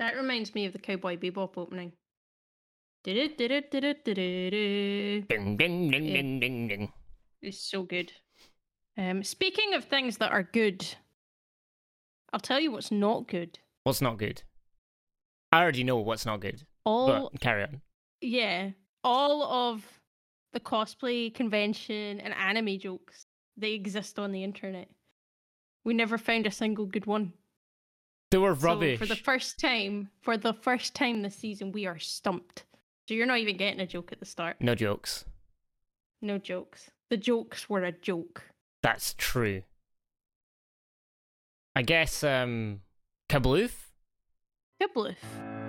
[0.00, 1.92] That reminds me of the Cowboy Bebop opening.
[3.04, 3.36] Did?
[3.36, 3.70] Did it?
[3.70, 4.02] Did it?
[4.02, 5.28] Did it?
[5.28, 6.92] Ding, ding, ding, ding, ding, ding.
[7.42, 8.10] It's so good.
[8.96, 10.86] Um, speaking of things that are good,
[12.32, 13.58] I'll tell you what's not good.
[13.84, 14.42] What's not good?
[15.52, 16.64] I already know what's not good.
[16.86, 17.82] All But carry on.
[18.22, 18.70] yeah,
[19.04, 19.84] all of
[20.54, 23.26] the cosplay convention and anime jokes
[23.58, 24.88] they exist on the internet.
[25.84, 27.34] We never found a single good one.
[28.30, 28.98] They were rubbish.
[28.98, 32.64] So for the first time, for the first time this season, we are stumped.
[33.08, 34.56] So you're not even getting a joke at the start.
[34.60, 35.24] No jokes.
[36.22, 36.90] No jokes.
[37.08, 38.44] The jokes were a joke.
[38.82, 39.62] That's true.
[41.74, 42.82] I guess um
[43.28, 43.72] Kabloof?
[44.80, 45.59] Gibloof.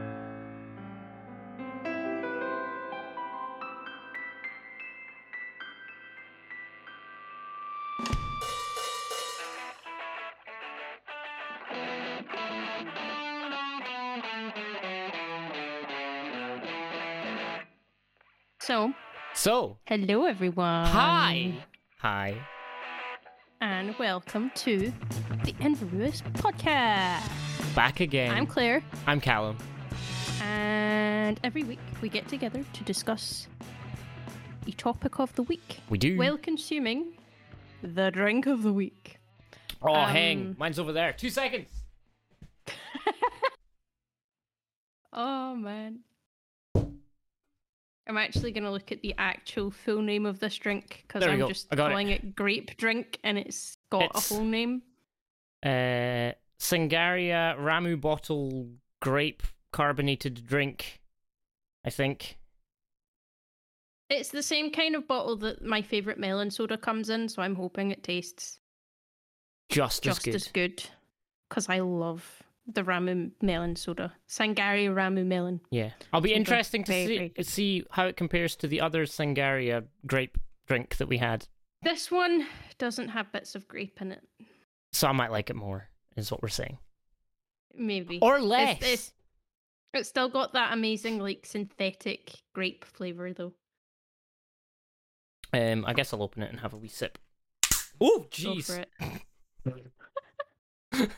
[19.92, 20.86] Hello everyone.
[20.86, 21.52] hi.
[22.00, 22.38] Hi.
[23.60, 24.94] And welcome to
[25.44, 27.28] the Inverewis podcast.
[27.76, 28.32] Back again.
[28.32, 29.58] I'm Claire, I'm Callum.
[30.42, 33.50] and every week we get together to discuss
[34.66, 36.18] a topic of the week We do.
[36.18, 37.18] while consuming
[37.84, 39.20] the drink of the week.
[39.82, 40.56] oh, um, hang.
[40.58, 41.12] Mine's over there.
[41.12, 41.68] Two seconds.
[45.14, 46.00] Oh man.
[48.12, 51.40] I'm actually going to look at the actual full name of this drink because I'm
[51.40, 51.48] go.
[51.48, 51.90] just got it.
[51.92, 52.36] calling it.
[52.36, 54.82] grape drink and it's got It's- a full name.
[55.64, 58.68] Uh, Sangaria Ramune bottle
[59.02, 61.00] grape carbonated drink.
[61.86, 62.38] I think.
[64.10, 67.56] It's the same kind of bottle that my favorite melon soda comes in, so I'm
[67.56, 68.60] hoping it tastes
[69.70, 70.76] Just, just as as good.
[70.78, 70.84] good
[71.48, 74.14] because I love the Ramune melon soda.
[74.30, 75.62] Sangari Ramune melon.
[75.72, 75.92] Yeah.
[76.14, 76.38] I'll be Super.
[76.38, 80.98] interesting to Very, see very see how it compares to the other Sangaria grape drink
[80.98, 81.48] that we had.
[81.84, 82.46] This one
[82.78, 84.22] doesn't have bits of grape in it.
[84.94, 86.78] So I might like it more, is what we're saying.
[87.76, 88.20] Maybe.
[88.22, 88.78] Or less.
[88.82, 89.14] It's,
[89.94, 93.54] it's still got that amazing, like, synthetic grape flavour, though.
[95.54, 97.18] Um, I guess I'll open it and have a wee sip.
[98.00, 98.86] Oh, jeez.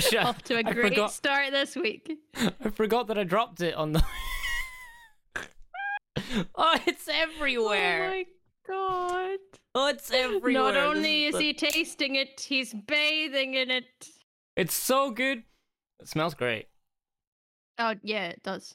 [0.00, 2.10] should- Off to a I great forgot- start this week.
[2.36, 4.04] I forgot that I dropped it on the.
[6.54, 8.04] oh, it's everywhere.
[8.06, 8.24] Oh my
[8.66, 9.38] god.
[9.74, 10.52] Oh, it's everywhere.
[10.52, 13.84] Not This only is the- he tasting it, he's bathing in it.
[14.56, 15.42] It's so good.
[16.00, 16.68] It smells great.
[17.78, 18.74] Oh, yeah, it does.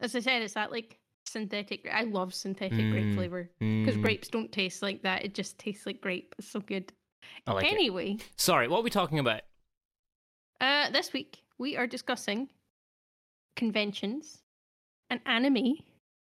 [0.00, 1.88] As I said, it's that, like, synthetic.
[1.92, 3.50] I love synthetic grape Mm, flavour.
[3.60, 5.24] Because Mm, grapes don't taste like that.
[5.24, 6.34] It just tastes like grape.
[6.38, 6.92] It's so good.
[7.46, 7.72] I like it.
[7.74, 9.42] anyway, Sorry, what are we talking about?
[10.60, 12.48] Uh, this week we are discussing
[13.56, 14.38] conventions
[15.08, 15.74] and anime,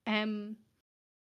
[0.08, 0.56] um,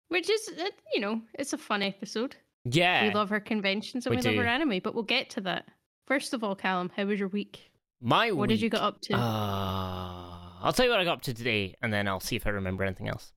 [0.08, 0.64] which is uh,
[0.94, 2.36] you know it's a fun episode.
[2.64, 3.08] Yeah.
[3.08, 5.66] We love our conventions and we we, love our anime, but we'll get to that.
[6.06, 7.70] First of all, Callum, how was your week?
[8.00, 9.14] My What did you week- get up to?
[9.14, 12.46] Uh, I'll tell you what I got up to today, and then I'll see if
[12.46, 13.32] I remember anything else.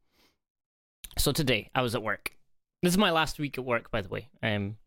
[1.18, 2.32] So today, I was at work.
[2.84, 4.78] This is my last week at work, by the way, um,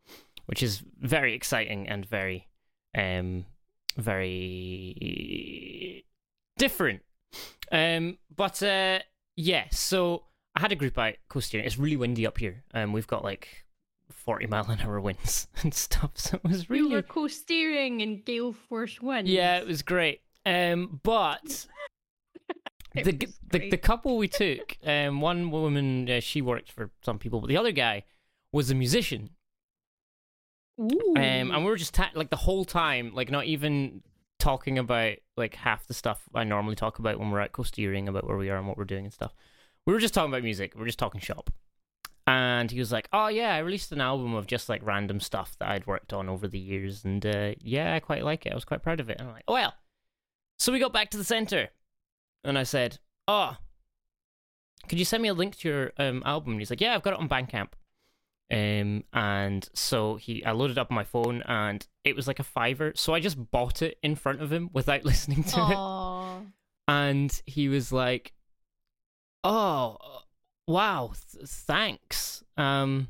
[0.47, 2.47] which is very exciting and very,
[2.97, 3.45] um,
[4.01, 6.05] very
[6.59, 7.03] different.
[7.73, 9.01] Um, but uh,
[9.37, 10.25] yeah, so
[10.55, 11.65] I had a group out coasteering.
[11.65, 12.65] It's really windy up here.
[12.75, 13.65] Um, we've got like
[14.11, 16.13] forty mile an hour winds and stuff.
[16.15, 19.27] So it was you really were coasteering in gale force one.
[19.27, 20.21] yeah, it was great.
[20.47, 21.67] Um, but
[22.95, 27.19] the, was the the couple we took, um, one woman uh, she worked for some
[27.19, 28.05] people, but the other guy
[28.53, 29.31] was a musician.
[30.81, 34.03] Um, and we were just ta- like the whole time, like not even
[34.39, 38.27] talking about like half the stuff I normally talk about when we're at coasteering about
[38.27, 39.35] where we are and what we're doing and stuff.
[39.87, 40.75] We were just talking about music.
[40.75, 41.51] We were just talking shop.
[42.27, 45.57] And he was like, "Oh yeah, I released an album of just like random stuff
[45.59, 48.53] that I'd worked on over the years, and uh, yeah, I quite like it.
[48.53, 49.75] I was quite proud of it." And I'm like, "Oh well."
[50.59, 51.71] So we got back to the center,
[52.45, 53.57] and I said, "Oh,
[54.89, 57.03] could you send me a link to your um, album?" And he's like, "Yeah, I've
[57.03, 57.71] got it on Bandcamp."
[58.53, 62.93] Um, and so he, I loaded up my phone, and it was like a fiver.
[62.97, 65.77] So I just bought it in front of him without listening to it.
[65.77, 66.41] Aw.
[66.89, 68.33] and he was like
[69.45, 69.97] oh
[70.67, 72.43] wow th- thanks.
[72.57, 73.09] Um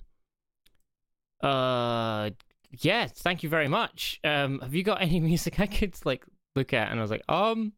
[1.43, 2.31] uh
[2.79, 4.21] yeah thank you very much.
[4.23, 6.91] Um have you got any music i could like look at?
[6.91, 7.73] And i was like um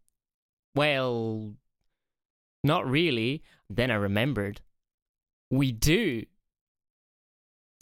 [0.75, 1.55] well
[2.65, 3.43] not really.
[3.71, 4.61] Then i remembered
[5.51, 6.25] we do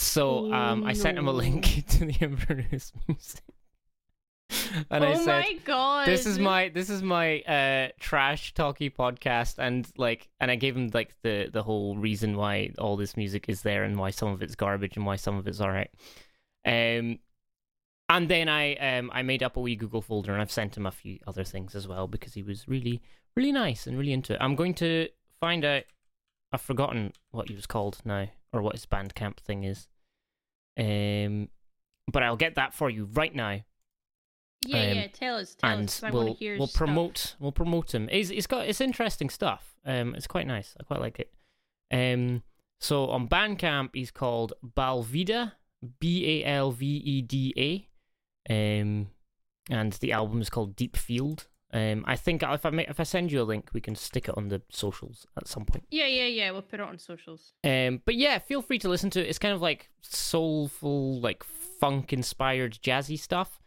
[0.01, 3.43] so um i sent him a link to the Inverewis music
[4.91, 6.07] and I oh said, my god!
[6.07, 10.77] "This is my this is my uh trash talky podcast," and like, and I gave
[10.77, 14.29] him like the the whole reason why all this music is there and why some
[14.29, 15.91] of it's garbage and why some of it's alright.
[16.65, 17.19] Um,
[18.09, 20.87] and then I um I made up a wee Google folder and I've sent him
[20.87, 23.01] a few other things as well because he was really
[23.37, 24.39] really nice and really into it.
[24.41, 25.09] I'm going to
[25.41, 25.85] find out.
[26.53, 29.89] I've forgotten what he was called now or what his Bandcamp thing is.
[30.79, 31.49] Um,
[32.11, 33.61] but I'll get that for you right now,
[34.67, 35.07] Yeah, um, yeah.
[35.09, 36.03] Tell us, tell and us.
[36.03, 36.79] I we'll want to hear we'll stuff.
[36.79, 38.09] promote we'll promote him.
[38.09, 39.77] He's he's got it's interesting stuff.
[39.85, 40.75] Um, it's quite nice.
[40.81, 41.33] I quite like it.
[41.93, 42.43] Um,
[42.81, 45.53] so on Bandcamp, he's called Balveda,
[45.99, 47.89] B A L V E D A.
[48.53, 49.09] Um,
[49.69, 51.47] and the album is called Deep Field.
[51.73, 54.29] Um, I think if I ma- if I send you a link, we can stick
[54.29, 55.85] it on the socials at some point.
[55.91, 56.51] Yeah, yeah, yeah.
[56.51, 57.53] We'll put it on socials.
[57.63, 59.29] Um, but yeah, feel free to listen to it.
[59.29, 63.61] It's kind of like soulful, like funk inspired jazzy stuff.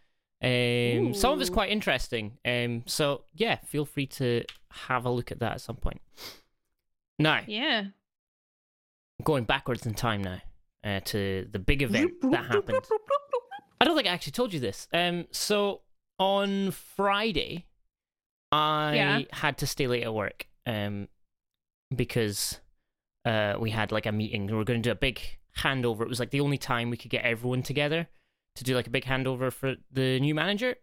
[0.44, 2.38] Um, some of it's quite interesting.
[2.44, 6.02] Um, so yeah, feel free to have a look at that at some point.
[7.20, 7.86] Now, Yeah.
[9.24, 10.42] going backwards in time now
[10.84, 12.86] uh, to the big event that happened.
[13.80, 14.88] I don't think I actually told you this.
[14.92, 15.82] Um, so
[16.20, 17.66] on Friday,
[18.54, 19.22] I Yeah.
[19.32, 20.48] had to stay late at work.
[20.66, 21.10] Um,
[21.96, 22.60] because
[23.26, 24.48] uh we had like a meeting.
[24.48, 25.22] We were going to do a big
[25.58, 26.02] handover.
[26.02, 28.08] It was like the only time we could get everyone together
[28.56, 30.76] to do like a big handover for the new manager.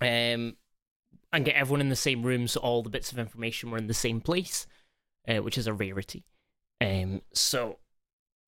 [0.00, 0.56] Um,
[1.32, 3.86] and get everyone in the same room, so all the bits of information were in
[3.86, 4.66] the same place,
[5.28, 6.24] uh, which is a rarity.
[6.80, 7.78] Um, so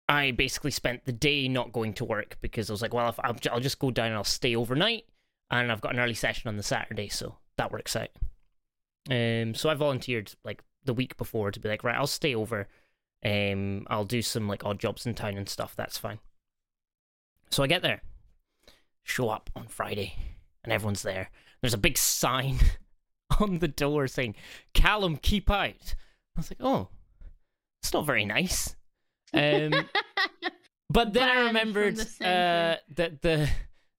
[0.08, 3.18] I basically spent the day not going to work because I was like, well, if
[3.20, 5.04] I'll, I'll just go down and I'll stay overnight,
[5.50, 8.10] and I've got an early session on the Saturday, so that works out.
[9.10, 12.68] Um, so I volunteered like the week before to be like, right, I'll stay over.
[13.24, 15.74] Um, I'll do some like odd jobs in town and stuff.
[15.76, 16.18] That's fine.
[17.50, 18.02] So I get there,
[19.02, 20.14] show up on Friday,
[20.62, 21.30] and everyone's there.
[21.60, 22.58] There's a big sign
[23.40, 24.36] on the door saying,
[24.72, 25.94] "Callum, keep out."
[26.36, 26.88] I was like, oh,
[27.82, 28.74] it's not very nice.
[29.32, 29.72] Um,
[30.90, 33.48] but then I Banned remembered the uh, that the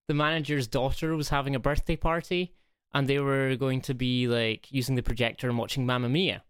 [0.08, 2.55] the manager's daughter was having a birthday party,
[2.96, 6.42] and they were going to be like using the projector and watching Mamma Mia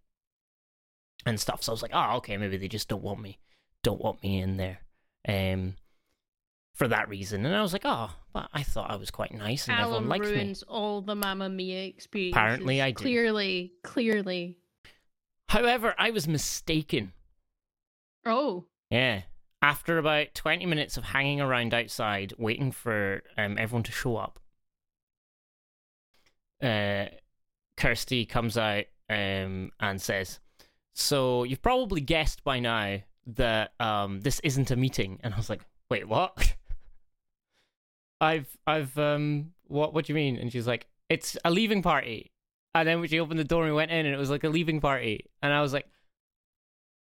[1.26, 1.64] and stuff.
[1.64, 3.40] So I was like, oh, okay, maybe they just don't want me,
[3.82, 4.82] don't want me in there,
[5.28, 5.76] um,
[6.76, 7.48] for that reason.
[7.48, 10.10] And I was like, oh, but I thought I was quite nice and everyone Callum
[10.10, 10.34] likes me.
[10.36, 12.36] ruins all the Mamma Mia experience.
[12.36, 13.02] Apparently I do.
[13.02, 14.60] Clearly, clearly.
[15.50, 17.14] However, I was mistaken.
[18.24, 18.66] Oh.
[18.92, 19.24] Yeah.
[19.64, 24.40] After about 20 minutes of hanging around outside waiting for um, everyone to show up,
[26.62, 27.06] uh,
[27.78, 30.40] Kirsty comes out um, and says,
[30.94, 35.20] So you've probably guessed by now that um, this isn't a meeting.
[35.24, 36.56] And I was like, Wait, what?
[38.22, 40.38] I've, I've, um, what, what do you mean?
[40.38, 42.32] And she's like, It's a leaving party.
[42.74, 44.44] And then when she opened the door and we went in and it was like
[44.44, 45.30] a leaving party.
[45.42, 45.88] And I was like,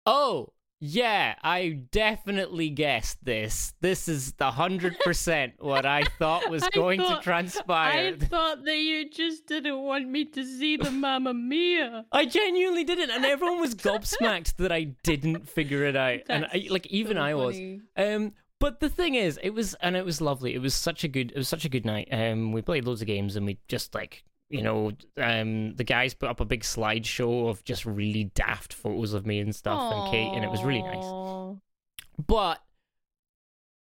[0.07, 3.75] Oh, yeah, I definitely guessed this.
[3.81, 8.15] This is the hundred percent what I thought was I going thought- to transpire.
[8.15, 12.07] I thought that you just didn't want me to see the Mamma Mia.
[12.13, 16.67] I genuinely didn't, and everyone was gobsmacked that I didn't figure it out, and I,
[16.71, 17.57] like even so I was.
[17.57, 17.81] funny.
[17.97, 20.55] Um, but the thing is, it was and it was lovely.
[20.55, 21.31] It was such a good.
[21.33, 22.09] It was such a good night.
[22.11, 26.13] Um, we played loads of games, and we just like you know, um, the guys
[26.13, 30.11] put up a big slideshow of just really daft photos of me and stuff, and
[30.11, 31.05] Kate, and it was really nice.
[32.27, 32.61] But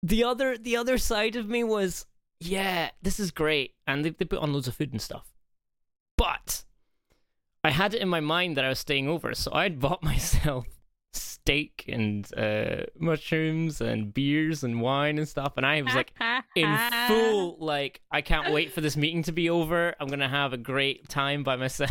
[0.02, 2.06] the other the other side of me was,
[2.40, 5.26] yeah, this is great, and they they put on loads of food and stuff.
[6.16, 6.64] But
[7.64, 10.66] I had it in my mind that I was staying over, so I'd bought myself
[11.12, 16.12] steak and uh, mushrooms and beers and wine and stuff, and I was like
[16.54, 16.76] in
[17.08, 19.94] full like I can't wait for this meeting to be over.
[19.98, 21.90] I'm gonna have a great time by myself.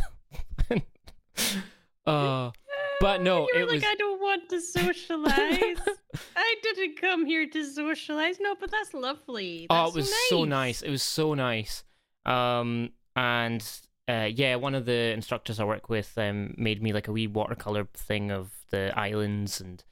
[2.05, 2.51] uh
[2.99, 5.33] but no, You're it like was- I don't want to socialize.
[6.35, 8.37] I didn't come here to socialize.
[8.39, 9.65] No, but that's lovely.
[9.71, 10.83] oh, it was so nice.
[10.83, 11.83] It was so nice.
[12.27, 13.67] Um, and
[14.07, 17.25] uh, yeah, one of the instructors I work with um made me like a wee
[17.25, 19.83] watercolor thing of the islands, and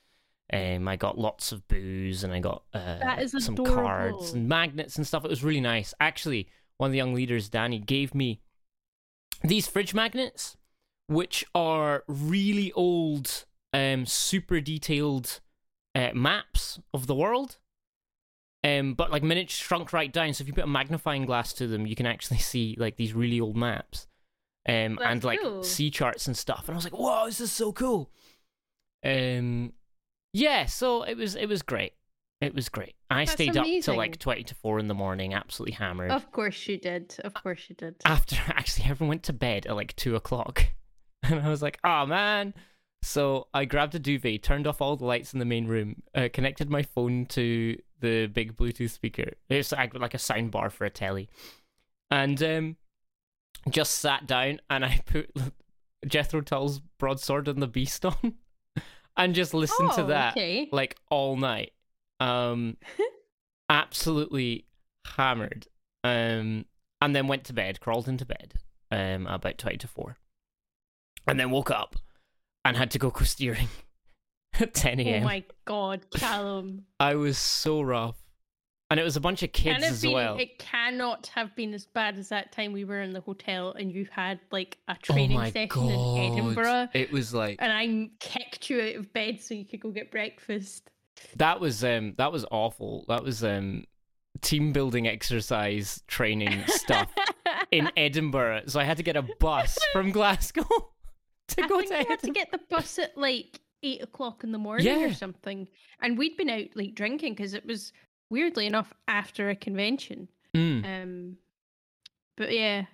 [0.51, 5.05] um, I got lots of booze, and I got uh, some cards and magnets and
[5.05, 5.23] stuff.
[5.23, 5.93] It was really nice.
[5.99, 8.41] Actually, one of the young leaders, Danny, gave me
[9.43, 10.57] these fridge magnets,
[11.07, 15.39] which are really old, um, super detailed
[15.93, 17.57] uh, maps of the world.
[18.63, 21.67] Um, but like miniature shrunk right down, so if you put a magnifying glass to
[21.67, 24.07] them, you can actually see like these really old maps,
[24.67, 25.63] um, and like cool.
[25.63, 26.63] sea charts and stuff.
[26.67, 28.11] And I was like, "Whoa, this is so cool!"
[29.01, 29.73] Um,
[30.33, 31.93] yeah, so it was it was great.
[32.41, 32.95] It was great.
[33.09, 36.12] I That's stayed up till like twenty to four in the morning, absolutely hammered.
[36.12, 37.15] Of course you did.
[37.24, 37.95] Of course you did.
[38.05, 40.65] After actually, everyone went to bed at like two o'clock,
[41.24, 42.53] and I was like, "Oh man!"
[43.01, 46.27] So I grabbed a duvet, turned off all the lights in the main room, uh,
[46.31, 49.31] connected my phone to the big Bluetooth speaker.
[49.50, 51.29] It's like like a sound bar for a telly,
[52.12, 52.77] and um,
[53.69, 55.31] just sat down and I put
[56.07, 58.36] Jethro Tull's Broadsword and the Beast on,
[59.17, 60.69] and just listened to Oh, that Okay.
[60.71, 61.73] like all night.
[62.19, 62.77] Um,
[63.69, 64.65] absolutely
[65.05, 65.67] hammered.
[66.03, 66.65] Um,
[67.01, 68.53] and then went to bed, crawled into bed,
[68.91, 70.17] um, about twenty to four,
[71.27, 71.95] and then woke up
[72.65, 73.67] and had to go coasteering
[74.59, 75.21] at 10 a.m.
[75.23, 76.85] Oh my god, Callum.
[76.99, 78.17] I was so rough,
[78.89, 80.38] and it was a bunch of kids as been, well.
[80.38, 83.91] It cannot have been as bad as that time we were in the hotel and
[83.91, 85.89] you had like a oh training my session god!
[86.17, 89.79] in Edinburgh It was like and I kicked you out of bed so you could
[89.81, 90.89] go get breakfast.
[91.36, 93.05] that was um that was awful.
[93.08, 93.86] That was um
[94.41, 97.10] team building exercise training stuff
[97.72, 98.63] in Edinburgh.
[98.67, 100.63] So I had to get a bus from Glasgow
[101.50, 104.43] to I go think to you had to get the bus at like eight o'clock
[104.43, 105.08] in the morning Yeah.
[105.10, 105.67] or something.
[106.01, 107.91] And we'd been out like drinking because it was
[108.29, 110.27] weirdly enough after a convention.
[110.55, 111.38] Mm, Um,
[112.38, 112.86] but yeah,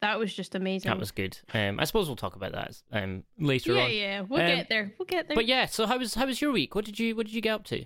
[0.00, 0.90] that was just amazing.
[0.90, 1.38] that was good.
[1.54, 3.92] Um, I suppose we'll talk about that um later yeah, on.
[3.92, 4.20] yeah.
[4.22, 4.92] We'll Um, get there.
[4.98, 5.34] We'll get there.
[5.34, 6.74] But yeah, so how was how was your week?
[6.74, 7.84] What did you what did you get up to?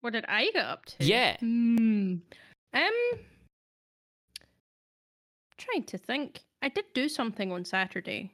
[0.00, 1.04] What did I get up to?
[1.04, 1.36] Yeah.
[1.38, 2.16] Hmm.
[2.74, 2.92] Um.
[5.56, 6.40] Trying to think.
[6.60, 8.32] I did do something on Saturday.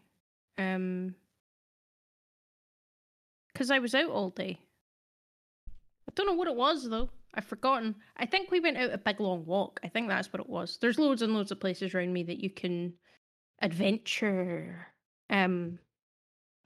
[0.59, 1.14] Um.
[3.52, 4.59] Because I was out all day.
[6.09, 7.11] I don't know what it was though.
[7.34, 7.94] I've forgotten.
[8.16, 9.80] I think we went out a big long walk.
[9.84, 10.78] I think that's what it was.
[10.80, 12.94] There's loads and loads of places around me that you can
[13.62, 14.87] adventure.
[15.28, 15.78] Um.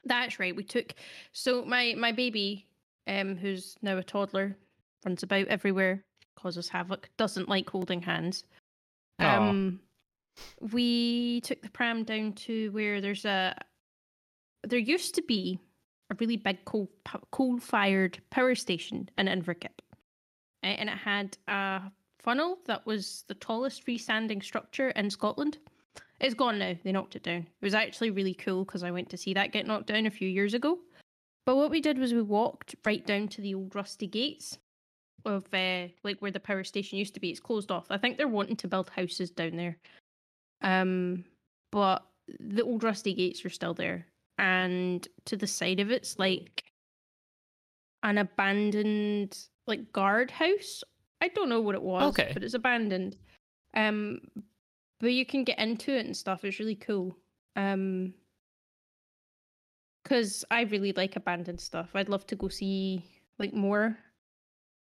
[0.06, 0.54] That's right.
[0.54, 0.94] We took
[1.32, 2.66] so my my baby,
[3.06, 4.56] um, who's now a toddler,
[5.04, 6.04] runs about everywhere,
[6.36, 8.44] causes havoc, doesn't like holding hands.
[9.20, 9.48] Aw.
[9.48, 9.80] Um,
[10.72, 13.56] we took the pram down to where there's a.
[14.62, 15.58] There used to be
[16.10, 16.90] a really big coal
[17.30, 19.78] coal fired power station in Inverkip,
[20.64, 21.82] and it had a
[22.20, 25.58] funnel that was the tallest freestanding structure in Scotland.
[26.20, 26.74] It's gone now.
[26.82, 27.46] They knocked it down.
[27.60, 30.10] It was actually really cool because I went to see that get knocked down a
[30.10, 30.78] few years ago.
[31.44, 34.58] But what we did was we walked right down to the old rusty gates
[35.26, 37.30] of uh, like where the power station used to be.
[37.30, 37.86] It's closed off.
[37.90, 39.76] I think they're wanting to build houses down there.
[40.62, 41.24] Um,
[41.70, 42.06] but
[42.40, 44.06] the old rusty gates are still there,
[44.38, 46.64] and to the side of it's like
[48.04, 50.84] an abandoned like guardhouse.
[51.20, 52.30] I don't know what it was, Okay.
[52.32, 53.16] but it's abandoned.
[53.74, 54.20] Um,
[55.00, 56.44] but you can get into it and stuff.
[56.44, 57.16] It's really cool.
[57.56, 58.14] Um,
[60.02, 61.90] because I really like abandoned stuff.
[61.94, 63.02] I'd love to go see
[63.38, 63.98] like more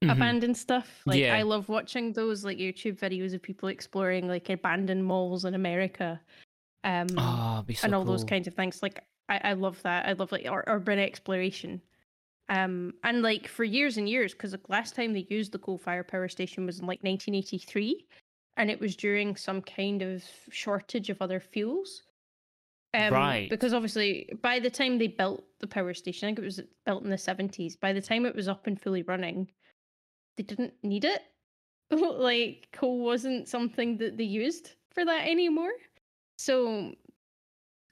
[0.02, 0.12] Mhm.
[0.12, 1.00] abandoned stuff.
[1.06, 1.34] Like Yeah.
[1.34, 6.20] I love watching those like YouTube videos of people exploring like abandoned malls in America.
[6.84, 8.82] Um Oh, so and all those kinds of things.
[8.82, 10.06] Like I, I love that.
[10.06, 11.80] I love like urban exploration.
[12.48, 15.78] Um and like for years and years, because the last time they used the coal
[15.78, 18.06] fire power station was in like 1983,
[18.56, 22.02] and it was during some kind of shortage of other fuels.
[22.94, 23.50] Um, Right.
[23.50, 27.02] Because obviously, by the time they built the power station, I think it was built
[27.02, 27.78] in the 70s.
[27.80, 29.50] By the time it was up and fully running,
[30.36, 31.22] they didn't need it.
[31.90, 35.72] like coal wasn't something that they used for that anymore.
[36.38, 36.92] So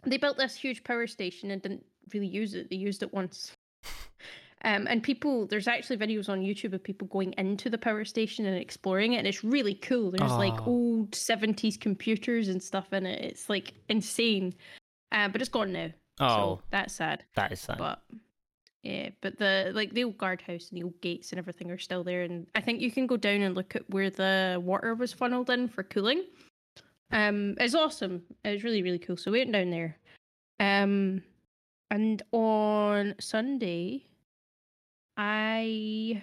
[0.04, 2.71] they built this huge power station and didn't really use it.
[2.71, 3.52] They used it once.
[4.64, 8.47] Um, and people, there's actually videos on YouTube of people going into the power station
[8.47, 10.12] and exploring it, and it's really cool.
[10.12, 10.66] There's like Oh.
[10.66, 13.25] old 70s computers and stuff in it.
[13.25, 14.54] It's like insane.
[15.11, 15.90] Uh, but it's gone now.
[16.21, 17.25] Oh, So that's sad.
[17.35, 17.78] that is sad.
[17.78, 18.02] But
[18.85, 22.04] yeah, but the like the old guardhouse and the old gates and everything are still
[22.04, 25.12] there, and I think you can go down and look at where the water was
[25.12, 26.25] funneled in for cooling.
[27.11, 28.23] Um, it's awesome.
[28.45, 29.16] It's really really cool.
[29.16, 29.99] So we went down there.
[30.61, 31.23] Um,
[31.90, 34.07] and on Sunday,
[35.25, 36.21] I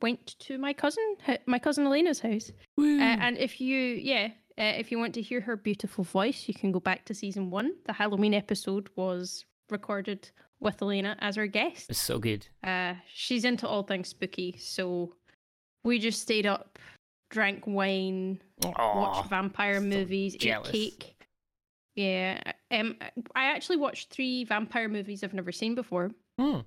[0.00, 1.16] went to my cousin,
[1.46, 2.50] my cousin Elena's house.
[2.78, 4.28] Uh, and if you, yeah,
[4.58, 7.48] uh, if you want to hear her beautiful voice, you can go back to season
[7.50, 7.74] one.
[7.86, 10.28] The Halloween episode was recorded
[10.58, 11.90] with Elena as our guest.
[11.90, 12.46] it's so good.
[12.64, 15.14] Uh, she's into all things spooky, so
[15.84, 16.80] we just stayed up,
[17.30, 20.70] drank wine, Aw, watched vampire so movies, jealous.
[20.74, 21.26] ate cake.
[21.94, 22.40] Yeah,
[22.72, 22.96] um,
[23.36, 26.10] I actually watched three vampire movies I've never seen before.
[26.40, 26.60] Hmm.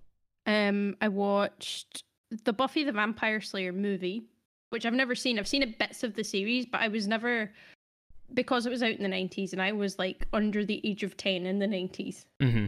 [0.46, 2.04] Um, I watched
[2.44, 4.24] the Buffy the Vampire Slayer movie,
[4.70, 5.40] which I've never seen.
[5.40, 7.52] I've seen it bits of the series, but I was never
[8.34, 11.18] because it was out in the nineties, and I was like under the age of
[11.18, 12.26] ten in the nineties.
[12.42, 12.66] hmm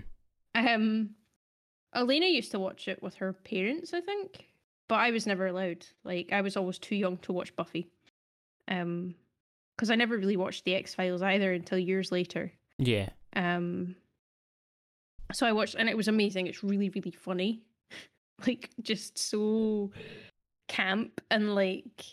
[0.56, 1.12] Um,
[1.96, 4.46] Elena used to watch it with her parents, I think.
[4.88, 5.86] but I was never allowed.
[6.04, 7.88] Like I was always too young to watch Buffy.
[8.68, 9.16] Um,
[9.76, 12.52] because I never really watched the X Files either until years later.
[12.80, 13.10] Yeah.
[13.36, 13.96] Um,
[15.34, 16.48] so I watched, and it was amazing.
[16.48, 17.62] It's really, really funny,
[18.48, 19.92] like just so
[20.68, 22.04] camp and like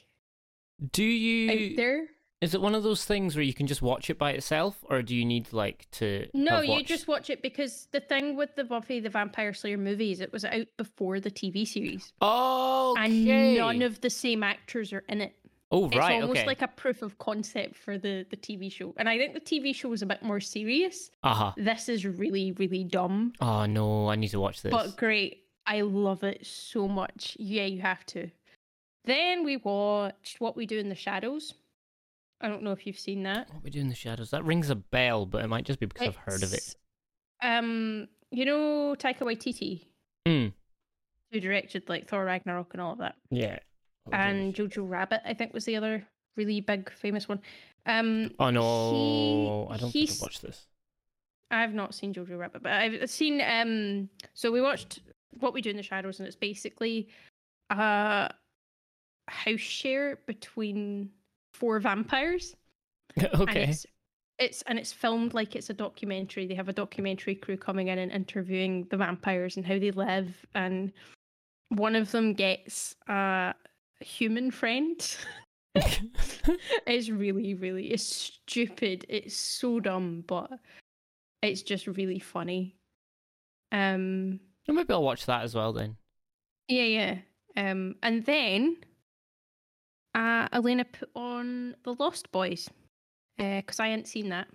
[0.93, 1.51] Do you?
[1.73, 2.07] out there.
[2.41, 5.01] Is it one of those things where you can just watch it by itself, or
[5.01, 6.27] do you need like to?
[6.35, 10.21] No, you just watch it because the thing with the Buffy the Vampire Slayer movies,
[10.21, 13.57] it was out before the TV series, Oh, okay.
[13.57, 15.35] and none of the same actors are in it.
[15.75, 16.47] Oh It's right, almost okay.
[16.47, 19.75] like a proof of concept for the the TV show, and I think the TV
[19.75, 21.11] show was a bit more serious.
[21.23, 21.53] Uh huh.
[21.57, 24.71] This is really, really dumb, Oh no, I need to watch this.
[24.71, 25.43] but great.
[25.67, 27.37] I love it so much.
[27.41, 28.31] Yeah, you have to.
[29.07, 31.55] Then we watched What We Do in the Shadows.
[32.41, 33.49] I don't know if you've seen that.
[33.53, 34.31] What we do in the shadows?
[34.31, 36.77] That rings a bell, but it might just be because I've heard of it.
[37.43, 39.87] Um, you know Taika Waititi,
[40.27, 40.53] Mm.
[41.33, 43.59] who directed like Thor Ragnarok and all of that, Yeah.
[44.13, 46.07] And Jojo Rabbit, I think was the other
[46.37, 47.41] really big famous one.
[47.87, 50.67] Um, Oh no, he- I don't think I've watched this.
[51.51, 53.41] I've not seen Jojo Rabbit, but I've seen.
[53.41, 55.01] Um, so we watched
[55.41, 57.09] What We Do in the Shadows, and it's basically
[57.71, 58.31] a
[59.29, 61.11] house share between
[61.53, 62.55] four vampires.
[63.17, 63.69] And okay.
[63.69, 63.87] it's
[64.41, 66.49] it's and it's filmed like it's a documentary.
[66.49, 70.45] They have a documentary crew coming in and interviewing the vampires and how they live,
[70.57, 70.93] and
[71.69, 73.55] one of them gets a
[74.05, 75.17] human friend.
[76.87, 79.05] it's really, really it's stupid.
[79.09, 80.51] It's so dumb, but
[81.43, 82.77] it's just really funny.
[83.73, 85.97] Um Well, Maybe I'll watch that as well then.
[86.69, 87.17] yeah, yeah.
[87.57, 88.77] Um and then
[90.15, 92.69] uh Elena put on The Lost Boys.
[93.37, 94.47] Uh, because I hadn't seen that.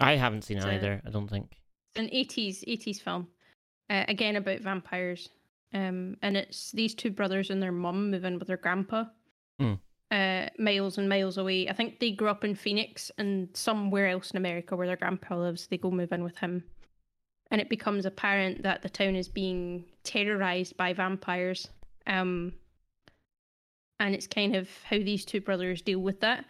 [0.00, 1.00] I haven't seen it So- either.
[1.06, 1.52] I don't think.
[1.94, 3.28] It's an eighties eighties film.
[3.88, 5.28] Uh, again about vampires.
[5.74, 9.04] Um and it's these two brothers and their mum move in with their grandpa.
[9.58, 9.74] Hmm.
[10.10, 11.68] Uh miles and miles away.
[11.68, 15.36] I think they grew up in Phoenix and somewhere else in America where their grandpa
[15.36, 16.64] lives, they go move in with him.
[17.50, 21.68] And it becomes apparent that the town is being terrorized by vampires.
[22.06, 22.54] Um
[24.00, 26.44] and it's kind of how these two brothers deal with that.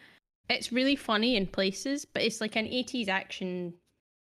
[0.49, 3.73] It's really funny in places, but it's like an 80s action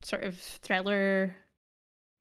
[0.04, 1.36] sort of thriller,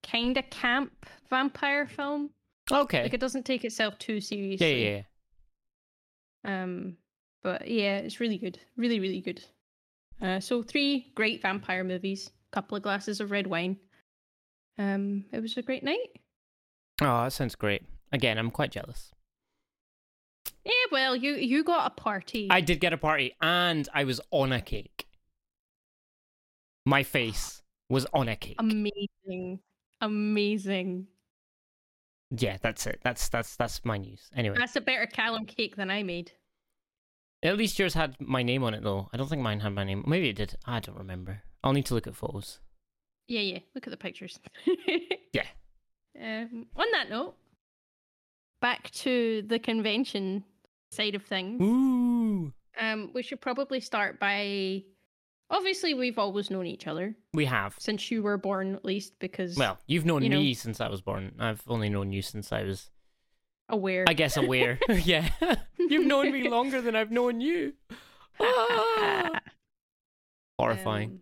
[0.03, 2.31] kind of camp vampire film.
[2.71, 3.03] Okay.
[3.03, 4.85] Like it doesn't take itself too yeah, seriously.
[4.85, 5.03] yeah,
[6.45, 6.63] yeah.
[6.63, 6.97] Um,
[7.43, 9.45] but yeah, it's really good, really, really good.
[10.21, 13.77] Uh, so three great vampire movies, couple of glasses of red wine.
[14.79, 16.21] Um, it was a great night.
[17.01, 17.83] Oh, that sounds great.
[18.13, 19.13] Again, I'm quite jealous.
[20.65, 22.49] Yeah, well, you you got a party.
[22.51, 25.07] I did get a party, and I was on a cake.
[26.87, 28.57] My face was on a cake.
[28.59, 29.61] Amazing,
[30.01, 31.09] amazing.
[32.37, 33.01] Yeah, that's it.
[33.05, 34.31] That's that's that's my news.
[34.37, 36.33] Anyway, That's a better Callum cake than I made.
[37.43, 39.09] at least yours had my name on it, though.
[39.13, 40.05] I don't think mine had my name.
[40.07, 40.55] Maybe it did.
[40.65, 41.43] I don't remember.
[41.65, 42.59] I'll need to look at photos.
[43.29, 43.59] Yeah, yeah.
[43.75, 44.39] Look at the pictures.
[45.33, 45.47] Yeah.
[46.21, 47.37] Um, on that note,
[48.61, 50.45] back to the convention
[50.91, 51.63] side of things.
[51.63, 54.83] Ooh, Um, we should probably start by.
[55.53, 57.77] Obviously, we've always known each other we have.
[57.79, 60.89] since you were born, at least, because Well, you've known you know- me since I
[60.89, 61.35] was born.
[61.39, 62.91] I've only known you since I was,
[63.69, 64.05] aware.
[64.09, 64.79] I guess, aware.
[65.05, 65.29] yeah,
[65.79, 67.75] you've known me longer than I've known you.
[68.41, 69.41] Ah.
[70.59, 71.11] Horrifying.
[71.11, 71.21] Um,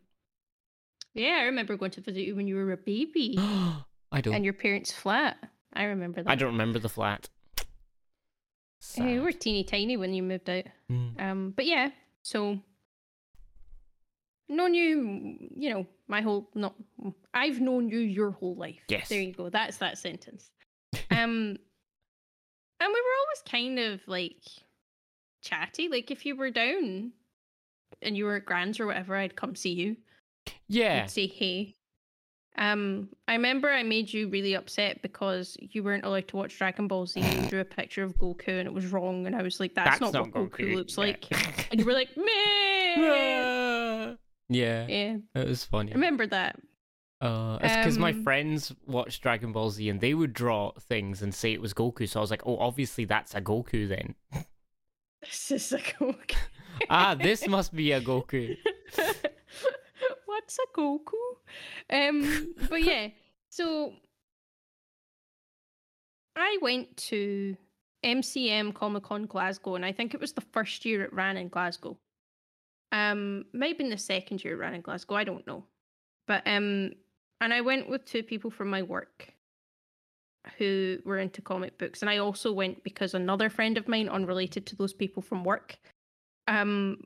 [1.15, 3.35] yeah, I remember going to visit you when you were a baby
[4.13, 4.35] I don't.
[4.35, 5.39] and your parents' flat.
[5.73, 6.31] I remember that.
[6.31, 7.29] I don't remember the flat.
[8.81, 9.23] Sad.
[9.23, 10.65] were teeny tiny when you moved out.
[10.91, 11.21] Mm.
[11.21, 11.91] Um, but yeah,
[12.23, 12.59] so
[14.51, 16.75] known you, you know, my whole not.
[17.33, 18.83] I've known you your whole life.
[18.89, 19.09] Yes.
[19.09, 19.49] There you go.
[19.49, 20.51] That's that sentence.
[21.11, 21.57] um,
[22.81, 24.43] and we were always kind of like
[25.43, 25.89] chatty.
[25.89, 27.13] Like if you were down
[28.03, 29.97] and you were at Grand's or whatever, I'd come see you.
[30.69, 31.03] Yeah.
[31.05, 31.77] I'd say hey.
[32.57, 36.89] Um, I remember I made you really upset because you weren't allowed to watch Dragon
[36.89, 37.21] Ball Z.
[37.21, 40.01] You drew a picture of Goku and it was wrong, and I was like, "That's,
[40.01, 41.05] not, what Goku, looks Yeah.
[41.05, 41.27] like."
[41.71, 42.27] And you were like, "Meh."
[44.51, 44.55] Ah.
[44.55, 45.93] yeah, yeah, it was funny.
[45.93, 46.57] I remember that.
[47.21, 51.21] Uh, it's because my Um, friends watched Dragon Ball Z and they would draw things
[51.23, 52.09] and say it was Goku.
[52.09, 54.15] So I was like, oh, obviously that's a Goku then.
[55.21, 56.35] This is a Goku.
[56.91, 58.57] ah, this must be a Goku.
[60.27, 61.13] What's a Goku?
[61.91, 63.09] Um, but yeah,
[63.51, 63.93] so
[66.37, 67.57] I went to
[68.03, 71.49] MCM Comic Con Glasgow, and I think it was the first year it ran in
[71.49, 71.99] Glasgow.
[72.93, 75.15] Um, might have been the second year ran in Glasgow.
[75.15, 75.65] I don't know,
[76.27, 76.93] but um,
[77.41, 79.35] and I went with two people from my work.
[80.59, 84.65] who were into comic books, and I also went because another friend of mine, unrelated
[84.67, 85.79] to those people from work,
[86.49, 87.05] um,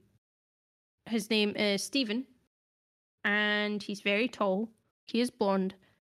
[1.07, 2.25] his name is Stephen,
[3.25, 4.71] and he's very tall.
[5.07, 5.75] He is blonde,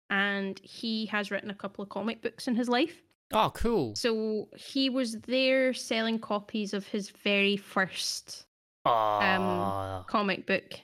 [0.09, 3.01] and he has written a couple of comic books in his life.
[3.31, 3.95] Oh, cool.
[3.95, 8.45] So he was there selling copies of his very first
[8.89, 10.79] Oh, comic book,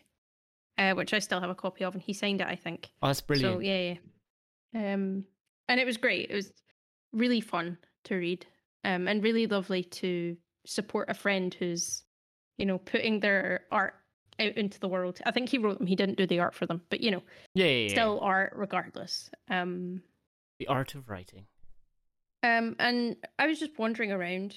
[0.77, 2.91] uh, which I still have a copy of, and he signed it, I think.
[3.01, 3.55] oh that's brilliant.
[3.55, 3.97] So yeah,
[4.73, 4.93] yeah.
[4.93, 5.25] Um,
[5.67, 6.29] and it was great.
[6.29, 6.51] It was
[7.13, 8.45] really fun to read,
[8.83, 12.03] um, and really lovely to support a friend who's,
[12.57, 13.95] you know, putting their art
[14.39, 15.19] out into the world.
[15.25, 15.87] I think he wrote them.
[15.87, 17.87] He didn't do the art for them, but you know, yeah, yeah, yeah.
[17.89, 19.29] still art regardless.
[19.49, 20.01] Um,
[20.59, 21.45] the art of writing.
[22.43, 24.55] um, and I was just wandering around.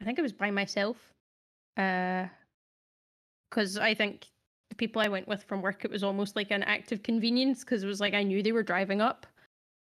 [0.00, 0.96] I think I was by myself,
[1.76, 2.26] uh,
[3.50, 4.26] because I think
[4.70, 7.60] the people I went with from work, it was almost like an act of convenience
[7.60, 9.26] because it was like I knew they were driving up,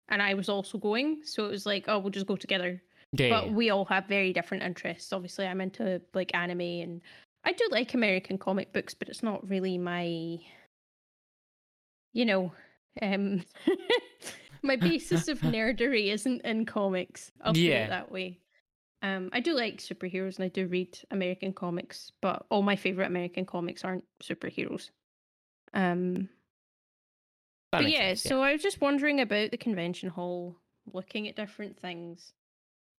[0.09, 2.81] and I was also going, so it was like, oh, we'll just go together.
[3.13, 5.11] Yeah, But we all have very different interests.
[5.13, 7.01] Obviously, I'm into like anime, and
[7.43, 10.39] I do like American comic books, but it's not really my,
[12.13, 12.51] you know,
[13.01, 13.43] um,
[14.63, 17.31] my basis of nerdery isn't in comics.
[17.41, 17.85] I'll put Yeah.
[17.85, 18.39] it that way.
[19.01, 23.07] Um, I do like superheroes, and I do read American comics, but all my favorite
[23.07, 24.89] American comics aren't superheroes.
[25.73, 26.29] Um,
[27.71, 30.57] but yeah, sense, so I was just wondering about the convention hall,
[30.93, 32.33] looking at different things.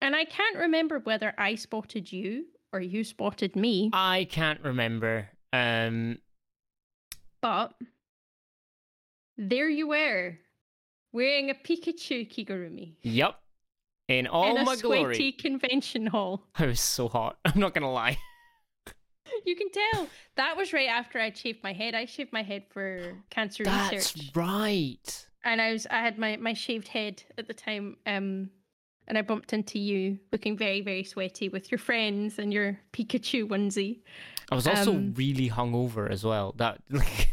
[0.00, 5.28] And I can't remember whether I spotted you or you spotted me, I can't remember.
[5.52, 6.18] Um,
[7.40, 7.74] but
[9.36, 10.38] there you were,
[11.12, 13.41] wearing a Pikachu Kigurumi yep.
[14.18, 15.33] In all in a my sweaty glory.
[15.33, 16.46] convention hall.
[16.55, 17.38] I was so hot.
[17.44, 18.18] I'm not gonna lie.
[19.46, 21.94] You can tell that was right after I shaved my head.
[21.94, 24.14] I shaved my head for cancer That's research.
[24.27, 25.27] That's right.
[25.42, 28.51] and I was I had my my shaved head at the time, um,
[29.09, 33.48] and I bumped into you looking very very sweaty with your friends and your Pikachu
[33.48, 34.03] onesie.
[34.51, 36.53] I was also Um, really hungover as well.
[36.59, 37.33] That Like,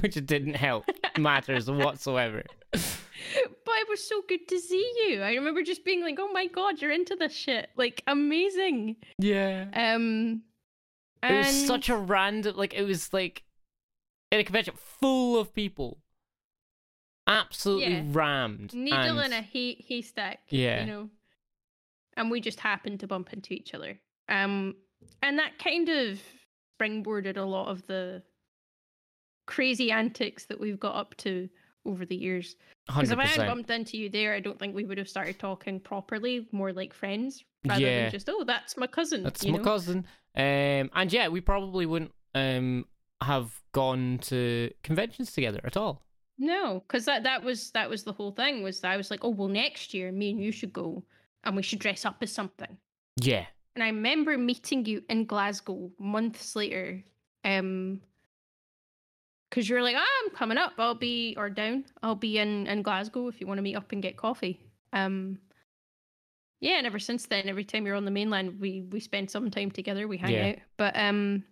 [0.00, 0.86] which didn't help
[1.18, 2.42] matters whatsoever.
[2.72, 5.22] But was so good to see you.
[5.22, 7.70] I remember just being like, "Oh my god, you're into this shit!
[7.76, 9.66] Like amazing." Yeah.
[9.72, 10.42] Um,
[11.22, 13.44] It was and- such a random like it was like
[14.32, 15.98] in a convention full of people.
[17.26, 18.02] Absolutely Yeah.
[18.08, 18.74] rammed.
[18.74, 20.40] needle and in a hay- haystack.
[20.50, 20.80] Yeah.
[20.80, 21.10] you know.
[22.16, 23.98] And we just happened to bump into each other.
[24.28, 24.76] Um,
[25.22, 26.20] and that kind of
[26.78, 28.22] springboarded a lot of the
[29.46, 31.48] crazy antics that we've got up to
[31.84, 32.56] over the years.
[32.86, 35.38] Because if I had bumped into you there, I don't think we would have started
[35.38, 38.02] talking properly, more like friends, rather Yeah.
[38.02, 39.22] than just, oh, that's my cousin.
[39.22, 39.64] That's my know?
[39.64, 40.06] cousin.
[40.36, 42.84] Um, and yeah, we probably wouldn't um
[43.22, 46.04] have gone to conventions together at all.
[46.36, 48.62] No, because that that was that was the whole thing.
[48.62, 51.04] Was I was like, oh well, next year me and you should go,
[51.44, 52.76] and we should dress up as something.
[53.20, 53.46] Yeah.
[53.76, 57.02] And I remember meeting you in Glasgow months later,
[57.44, 58.00] um,
[59.54, 60.72] because you're like, ah, I'm coming up.
[60.78, 61.84] I'll be or down.
[62.02, 64.58] I'll be in in Glasgow if you want to meet up and get coffee.
[64.92, 65.38] Um,
[66.60, 69.50] yeah, and ever since then, every time you're on the mainland, we we spend some
[69.50, 70.08] time together.
[70.08, 70.46] We hang Yeah.
[70.48, 70.56] out.
[70.76, 71.44] But um,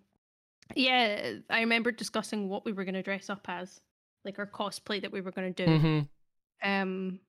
[0.75, 3.81] yeah, I remember discussing what we were going to dress up as,
[4.25, 5.79] like our cosplay that we were going to do.
[5.79, 6.01] hmm
[6.69, 7.21] Um,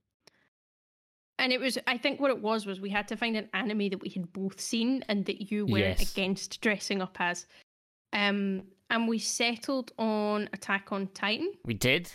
[1.37, 3.89] and it was, I think what it was was we had to find an anime
[3.89, 6.13] that we had both seen and that you weren't Yes.
[6.13, 7.47] against dressing up as.
[8.13, 12.11] Um, and we settled on Attack on Titan, We did.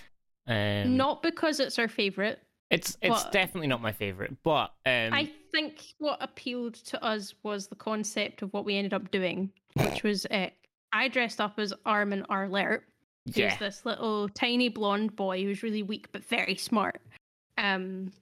[0.47, 2.41] Um, not because it's our favorite.
[2.71, 7.69] it's it's definitely not my favorite, but um, I think what appealed to us was
[7.69, 10.49] the concept of what we ended up doing, which was uh,
[10.93, 12.81] I dressed up as Armin Arlert,
[13.27, 17.01] who's yeah, this little tiny blonde boy who's really weak but very smart.
[17.59, 18.13] Um,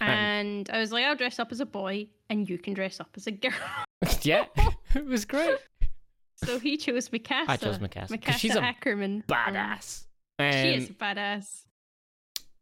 [0.00, 3.10] and I was like, I'll dress up as a boy, and you can dress up
[3.16, 3.52] as a girl.
[4.22, 4.44] yeah,
[4.94, 5.58] it was great.
[6.44, 7.44] So he chose Mikasa.
[7.48, 9.24] I chose Mikasa Mikasa she's a Ackerman.
[9.28, 10.04] Um, badass.
[10.38, 11.62] Um, she is a badass.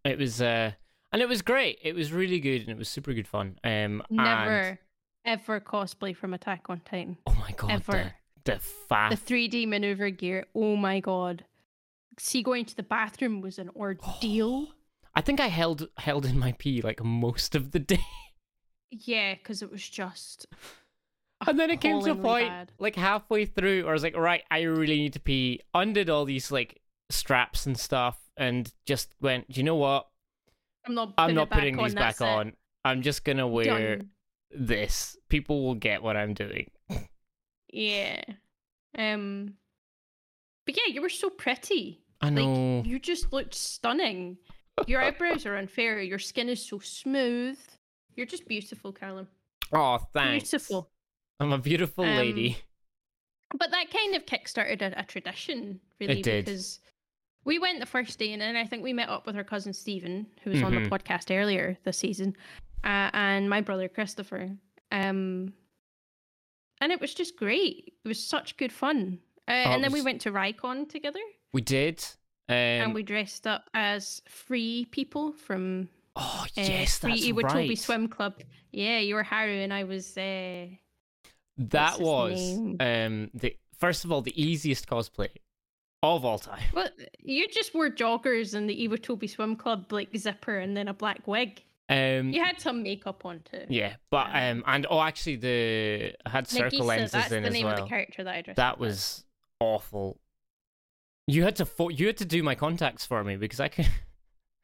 [0.04, 0.72] It was uh,
[1.12, 1.78] and it was great.
[1.82, 3.58] It was really good, and it was super good fun.
[3.64, 4.78] Um, and- Never,
[5.24, 7.16] ever cosplay from Attack on Titan.
[7.26, 8.14] oh my god, Ever.
[8.44, 8.52] the
[8.88, 9.08] the.
[9.10, 10.46] The 3D maneuver gear.
[10.54, 11.44] Oh my god.
[12.18, 14.68] See, going to the bathroom was an ordeal.
[15.14, 18.04] I think I held held in my pee like most of the day,
[18.90, 20.46] yeah, because it was just.
[21.46, 22.72] And then it came to a point bad.
[22.78, 25.60] like halfway through, where I was like, right, I really need to pee.
[25.74, 29.50] Undid all these like straps and stuff, and just went.
[29.50, 30.08] Do you know what?
[30.86, 31.14] I'm not.
[31.18, 32.24] I'm putting not putting on, these back that's it.
[32.24, 32.52] on.
[32.84, 34.10] I'm just gonna wear Done.
[34.50, 35.16] this.
[35.28, 36.70] People will get what I'm doing.
[37.70, 38.22] Yeah.
[38.96, 39.54] Um.
[40.66, 42.02] But yeah, you were so pretty.
[42.20, 42.78] I know.
[42.78, 44.38] Like you just looked stunning.
[44.86, 46.00] Your eyebrows are unfair.
[46.00, 47.58] Your skin is so smooth.
[48.14, 49.28] You're just beautiful, Callum.
[49.72, 50.50] Oh, thanks.
[50.50, 50.90] Beautiful.
[51.40, 52.58] I'm a beautiful Um, lady.
[53.56, 56.44] But that kind of kickstarted a, a tradition, really, did.
[56.44, 56.80] because
[57.44, 59.72] we went the first day, and then I think we met up with our cousin
[59.72, 60.84] Stephen, who was on Mhm.
[60.84, 62.36] the podcast earlier this season,
[62.84, 64.50] uh, and my brother Christopher.
[64.92, 65.54] Um,
[66.80, 67.94] and it was just great.
[68.04, 69.20] It was such good fun.
[69.46, 71.20] Uh, Oh, and then we went to Rycon together,
[71.52, 72.04] We did.
[72.50, 77.68] Um, and we dressed up as free people from oh uh, yes, Free that's Iwatobi
[77.68, 77.78] right.
[77.78, 78.42] Swim Club.
[78.72, 80.16] Yeah, you were Haru, and I was.
[80.18, 80.66] Uh,
[81.58, 82.38] That was
[82.80, 85.28] um the first of all the easiest cosplay
[86.02, 86.62] of all time.
[86.72, 90.94] well, you just wore joggers and the Iwatobi Swim Club like zipper, and then a
[90.94, 91.62] black wig.
[91.90, 93.64] Um, You had some makeup on too.
[93.68, 97.48] yeah, but um, and oh, actually, the I had circle Nagisa, lenses that's in the
[97.48, 97.74] as name well.
[97.74, 98.56] of the character that I dressed.
[98.58, 99.24] that was
[99.58, 100.20] awful.
[101.26, 103.88] You had to fo- you had to do my contacts for me because I could.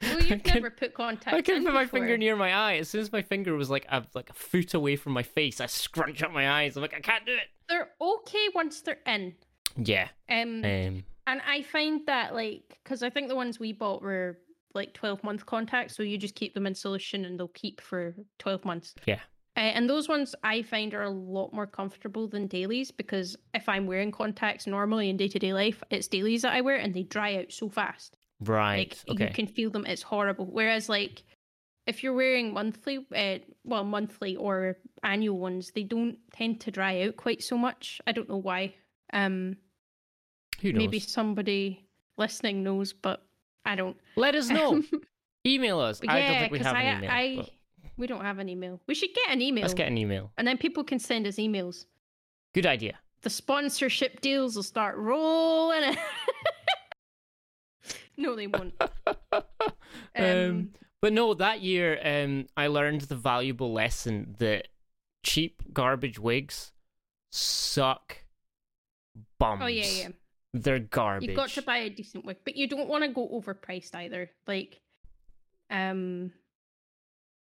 [0.02, 1.36] Well, I you've could- never put contacts.
[1.36, 2.00] I couldn't put my before.
[2.00, 2.74] finger near my eye.
[2.76, 5.60] As soon as my finger was like a like a foot away from my face,
[5.60, 6.76] I scrunch up my eyes.
[6.76, 7.48] I'm like, I can't do it.
[7.68, 9.34] They're okay once they're in.
[9.76, 10.08] Yeah.
[10.28, 11.04] Um, Um.
[11.26, 14.38] and I find that like because I think the ones we bought were
[14.74, 18.14] like twelve month contacts, so you just keep them in solution and they'll keep for
[18.38, 18.94] twelve months.
[19.06, 19.20] Yeah.
[19.56, 23.68] Uh, and those ones I find are a lot more comfortable than dailies because if
[23.68, 26.92] I'm wearing contacts normally in day to day life, it's dailies that I wear and
[26.92, 28.16] they dry out so fast.
[28.40, 29.02] Right.
[29.06, 29.28] Like okay.
[29.28, 29.86] you can feel them.
[29.86, 30.46] It's horrible.
[30.46, 31.22] Whereas like
[31.86, 37.02] if you're wearing monthly, uh, well, monthly or annual ones, they don't tend to dry
[37.02, 38.00] out quite so much.
[38.06, 38.74] I don't know why.
[39.12, 39.56] Um,
[40.60, 40.78] Who knows?
[40.78, 43.26] maybe somebody listening knows, but
[43.64, 43.96] I don't.
[44.16, 44.82] Let us know.
[45.46, 46.00] Email us.
[46.00, 47.10] But I yeah, don't think we have I, an email.
[47.10, 47.50] I, but
[47.98, 48.80] we don't have an email.
[48.86, 50.32] We should get an email, let's get an email.
[50.38, 51.84] and then people can send us emails.
[52.54, 52.98] Good idea.
[53.22, 55.96] The sponsorship deals will start rolling.
[58.16, 58.74] no, they won't.
[60.16, 64.68] um, but no, that year, um, I learned the valuable lesson that
[65.22, 66.72] cheap garbage wigs
[67.30, 68.18] suck
[69.38, 69.62] bums.
[69.62, 70.08] Oh yeah, yeah.
[70.52, 71.28] They're garbage.
[71.28, 74.30] You've got to buy a decent wig, but you don't want to go overpriced either.
[74.46, 74.80] Like,
[75.68, 76.32] um,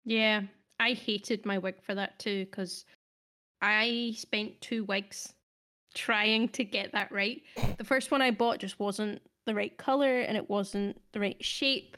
[0.04, 0.42] yeah,
[0.80, 2.84] I hated my wig for that too because
[3.62, 5.32] I spent two wigs
[5.94, 7.42] trying to get that right.
[7.78, 11.42] The first one I bought just wasn't the right color and it wasn't the right
[11.44, 11.96] shape.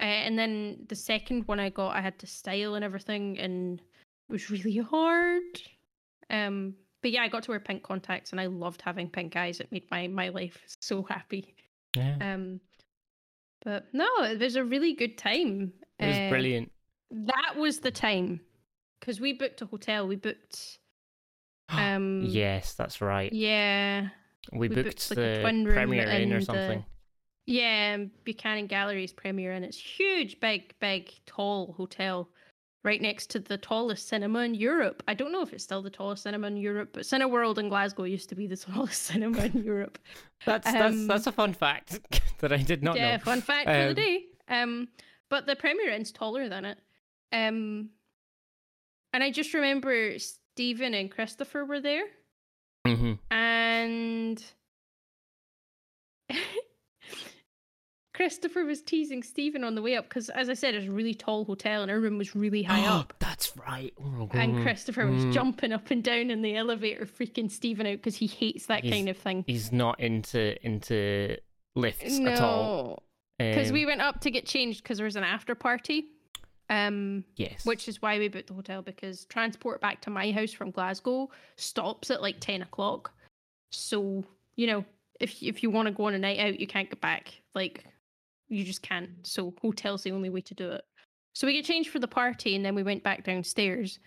[0.00, 3.80] Uh, and then the second one I got, I had to style and everything, and
[3.80, 5.42] it was really hard.
[6.28, 9.58] Um, but yeah, I got to wear pink contacts, and I loved having pink eyes.
[9.60, 11.54] It made my my life so happy.
[11.96, 12.60] Yeah, Um,
[13.64, 15.72] but no, it was a really good time.
[15.98, 16.70] it was Uh, brilliant.
[17.10, 18.40] That was the time
[19.00, 20.06] because we booked a hotel.
[20.06, 20.78] We booked,
[21.70, 23.32] um, yes, that's right.
[23.32, 24.08] yeah,
[24.52, 26.84] we, we booked, booked, like, a the twin room Premier Inn or in the- something.
[27.46, 27.92] yeah.
[27.96, 32.28] um, Buchanan Galleries Premier, and it's huge, big, big, tall hotel.
[32.84, 35.02] Right next to the tallest cinema in Europe.
[35.08, 38.04] I don't know if it's still the tallest cinema in Europe, but Cineworld in Glasgow
[38.04, 39.98] used to be the tallest cinema in Europe.
[40.44, 41.98] That's that's um, that's a fun fact
[42.38, 43.08] that I did not yeah, know.
[43.08, 44.24] Yeah, fun fact for Um, the day.
[44.46, 44.88] Um,
[45.28, 46.78] but the Premier Inn's taller than it.
[47.32, 47.90] Um,
[49.12, 52.04] and I just remember Stephen and Christopher were there,
[52.94, 54.44] hmm and
[58.14, 61.12] Christopher was teasing Stephen on the way up because, as I said, it's a really
[61.12, 63.12] tall hotel, and our room was really high up.
[63.18, 63.92] That's right.
[64.00, 64.62] Oh, And mhm.
[64.62, 65.32] Christopher was Mm.
[65.34, 68.94] jumping up and down in the elevator, freaking Stephen out because he hates that He's-
[68.94, 69.44] kind of thing.
[69.46, 71.36] He's not into into
[71.74, 73.02] lifts at all.
[73.38, 76.06] Because Um, we went up to get changed because there was an after party.
[76.68, 80.52] Um, yes, which is why we booked the hotel because transport back to my house
[80.52, 83.12] from Glasgow stops at like 10 o'clock.
[83.70, 84.24] So,
[84.56, 84.84] you know,
[85.20, 87.40] if if you want to go on a night out, you can't get back.
[87.54, 87.84] Like,
[88.48, 89.10] you just can't.
[89.22, 90.84] So, hotel's the only way to do it.
[91.34, 93.98] So, we get changed for the party and then we went back downstairs.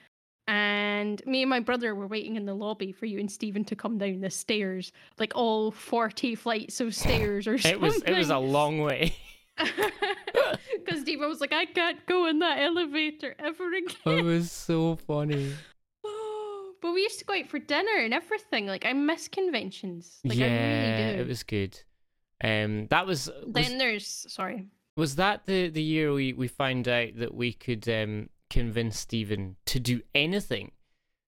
[0.50, 3.76] And me and my brother were waiting in the lobby for you and Stephen to
[3.76, 7.72] come down the stairs, like all 40 flights of stairs or something.
[7.80, 9.16] it was it was a long way.
[10.86, 13.96] Because Stephen was like, I can't go in that elevator ever again.
[14.06, 15.54] it was so funny.
[16.82, 18.66] but we used to go out for dinner and everything.
[18.68, 20.20] Like I miss conventions.
[20.24, 20.50] Like yeah, I
[21.08, 21.22] really do.
[21.22, 21.80] it was good.
[22.44, 24.68] Um, that was was, Then there's sorry.
[24.96, 29.58] was that the the year we we found out that we could um convince Stephen
[29.66, 30.72] to do anything.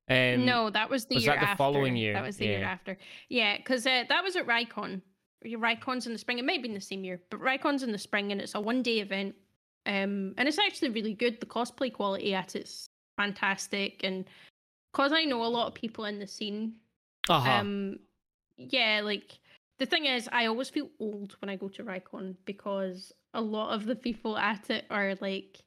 [0.10, 1.58] Um, no, that was the was year that the after.
[1.58, 2.13] following year?
[2.13, 2.98] That was the year after.
[3.30, 5.02] Yeah, because uh, that was at Rycon.
[5.46, 6.40] Rycon's in the spring.
[6.40, 8.62] It might be in the same year, but Rycon's in the spring, and it's a
[8.62, 9.36] one day event.
[9.86, 11.40] Um, and it's actually really good.
[11.40, 14.26] The cosplay quality at it's fantastic, and
[14.92, 16.76] because I know a lot of people in the scene,
[17.30, 17.50] uh-huh.
[17.50, 18.00] Um,
[18.58, 19.40] yeah, like
[19.80, 23.74] the thing is, I always feel old when I go to Rycon because a lot
[23.74, 25.60] of the people at it are like,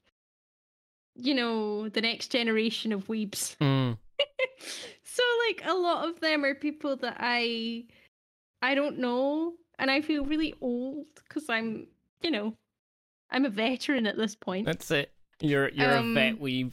[1.14, 3.56] you know, the next generation of weebs.
[3.58, 3.96] Mm.
[5.04, 7.84] so like a lot of them are people that I
[8.62, 11.86] I don't know and I feel really old cuz I'm,
[12.22, 12.56] you know,
[13.30, 14.66] I'm a veteran at this point.
[14.66, 15.12] That's it.
[15.40, 16.72] You're you're Um, a vet weeb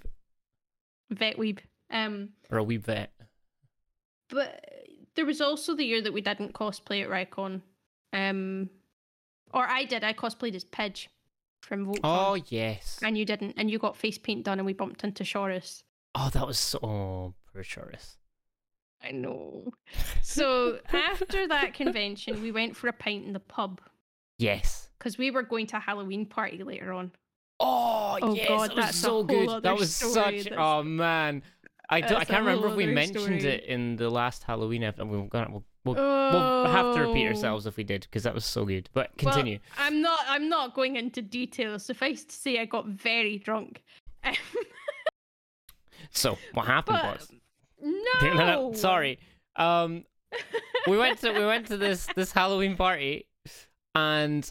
[1.10, 1.60] Vet weeb.
[1.90, 3.12] Um or a weeb vet.
[4.30, 4.64] but
[5.16, 7.62] there was also the year that we didn't cosplay at Rycon.
[8.14, 8.70] Um
[9.54, 10.04] or I did.
[10.04, 11.08] I cosplayed as Pidge
[11.62, 12.00] from Voltron.
[12.04, 13.00] Oh yes.
[13.04, 15.84] and you didn't and you got face paint done and we bumped into Shorus.
[16.16, 18.18] Oh, that was so oh, poor Shorus.
[19.04, 19.72] I know.
[20.22, 23.82] So after that convention, we went for a pint in the pub
[24.38, 24.90] Yes.
[24.98, 27.12] because we were going to a Halloween party later on.
[27.60, 29.50] Oh, Oh, yes, God, that was that's a so whole good.
[29.50, 30.14] other That was story.
[30.14, 30.44] such.
[30.50, 31.44] That's- Oh man,
[31.90, 33.54] I, do, I That's a can't remember if we other mentioned story.
[33.56, 35.10] it in the last Halloween episode.
[35.10, 37.30] We're gonna we'll, we'll, we'll have to repeat Oh.
[37.30, 38.90] ourselves if we did because that was so good.
[38.94, 39.60] But Well, continue.
[39.78, 40.20] I'm not.
[40.28, 41.84] I'm not going into details.
[41.86, 43.84] Suffice to say, I got very drunk.
[46.12, 47.32] so what happened but was
[47.82, 49.20] no, no, no, sorry.
[49.56, 50.06] Um,
[50.88, 53.28] we went to we went to this this Halloween party,
[53.96, 54.50] and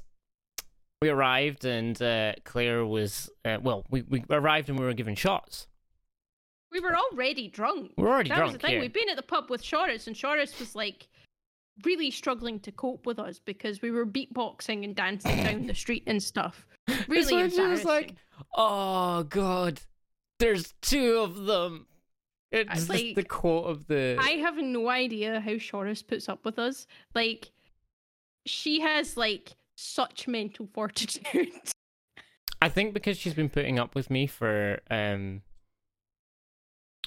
[1.02, 3.84] we arrived, and uh, Claire was uh, well.
[3.90, 5.66] We we arrived and we were given shots.
[6.72, 7.92] We were already drunk.
[7.96, 8.52] We were already that drunk.
[8.52, 8.74] was the thing.
[8.76, 8.80] yeah.
[8.80, 11.08] We'd been at the pub with Shorus, and Shorus was like
[11.84, 16.04] really struggling to cope with us because we were beatboxing and dancing down the street
[16.06, 16.66] and stuff.
[17.08, 18.14] Really so she was like,
[18.54, 19.80] "Oh God,
[20.38, 21.86] there's two of them."
[22.52, 24.18] It's like, the quote of the.
[24.20, 26.86] I have no idea how Shorus puts up with us.
[27.14, 27.52] Like,
[28.44, 31.52] she has like such mental fortitude.
[32.60, 35.42] I think because she's been putting up with me for um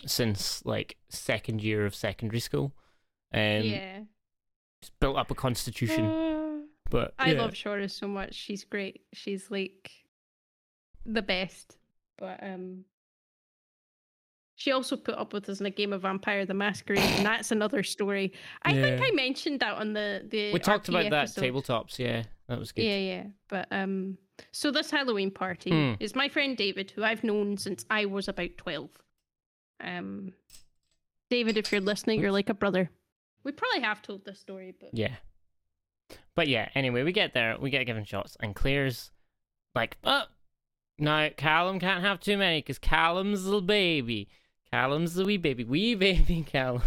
[0.06, 2.74] since like second year of secondary school.
[3.34, 4.00] Um, yeah,
[4.82, 6.06] she's built up a constitution.
[6.06, 8.34] Uh, but I love Shorus so much.
[8.34, 9.02] She's great.
[9.14, 9.92] She's like
[11.06, 11.78] the best.
[12.18, 12.86] But um
[14.56, 17.52] she also put up with us in a game of Vampire the Masquerade, and that's
[17.52, 18.34] another story.
[18.64, 21.42] I think I mentioned that on the the We talked about that episode.
[21.44, 21.98] tabletops.
[22.00, 22.84] Yeah, that was good.
[22.86, 23.24] Yeah, yeah.
[23.50, 24.18] But um
[24.52, 25.94] so this Halloween party Hmm.
[26.00, 28.90] is my friend David, who I've known since I was about twelve.
[29.80, 30.34] Um
[31.30, 32.90] David, if you're listening, you're like a brother.
[33.44, 35.16] We probably have told this story, but Yeah.
[36.36, 39.12] But yeah, anyway, we get there, we get given shots, and Claire's
[39.76, 40.24] like, oh,
[41.00, 44.30] no, Callum can't have too many because Callum's the baby.
[44.74, 45.64] Callum's the wee baby.
[45.64, 46.82] Wee baby Callum.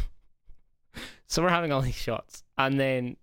[1.29, 2.43] so we're having all these shots.
[2.59, 3.17] And then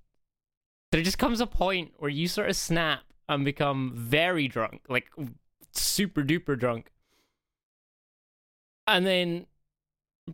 [0.92, 5.12] there just comes a point where you sort of snap and become very drunk, like
[5.74, 6.92] super duper drunk.
[8.88, 9.48] And then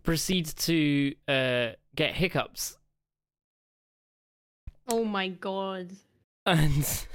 [0.04, 2.76] proceeds to uh, get hiccups
[4.90, 5.90] oh my god.
[6.46, 7.06] and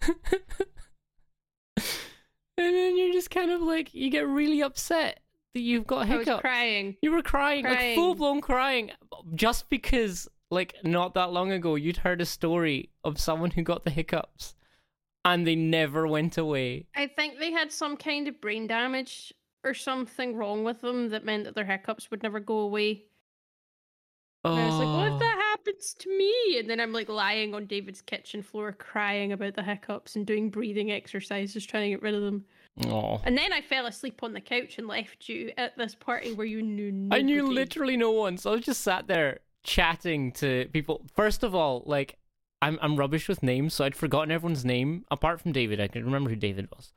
[1.66, 1.84] and
[2.56, 5.20] then you're just kind of like you get really upset
[5.54, 6.40] that you've got I was hiccups.
[6.40, 6.96] crying.
[7.02, 8.90] You were crying, like full blown crying,
[9.34, 13.84] just because like not that long ago you'd heard a story of someone who got
[13.84, 14.54] the hiccups,
[15.24, 16.86] and they never went away.
[16.94, 19.32] I think they had some kind of brain damage
[19.64, 23.04] or something wrong with them that meant that their hiccups would never go away.
[24.42, 25.14] And I was like, what Oh.
[25.14, 25.40] if that oh.
[25.40, 26.58] happens to me?
[26.58, 30.48] And then I'm like lying on David's kitchen floor crying about the hiccups and doing
[30.48, 32.46] breathing exercises trying to get rid of them.
[33.24, 36.46] And then I fell asleep on the couch and left you at this party where
[36.46, 40.68] you knew I knew literally no one, so I was just sat there chatting to
[40.72, 41.04] people.
[41.14, 42.16] First of all, like
[42.62, 45.80] I'm I'm rubbish with names, so I'd forgotten everyone's name apart from David.
[45.80, 46.92] I can remember who David was,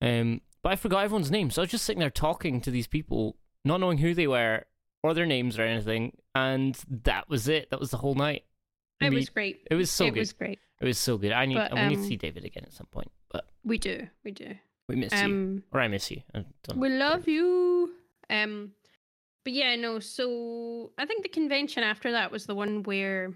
[0.00, 1.50] um, but I forgot everyone's name.
[1.50, 4.64] So I was just sitting there talking to these people, not knowing who they were
[5.02, 7.70] or their names or anything, and that was it.
[7.70, 8.44] That was the whole night.
[9.00, 9.66] It was great.
[9.70, 10.18] It was so it good.
[10.18, 10.58] It was great.
[10.80, 11.32] It was so good.
[11.32, 13.78] I need But, we need to um, see David again at some point, but We
[13.78, 14.08] do.
[14.24, 14.54] We do.
[14.92, 16.20] We miss you, Um, or I miss you.
[16.34, 16.44] I.
[16.76, 17.90] We love you.
[18.30, 18.72] Um,
[19.44, 19.98] but yeah, no.
[20.00, 23.32] So I think the convention after that was the one where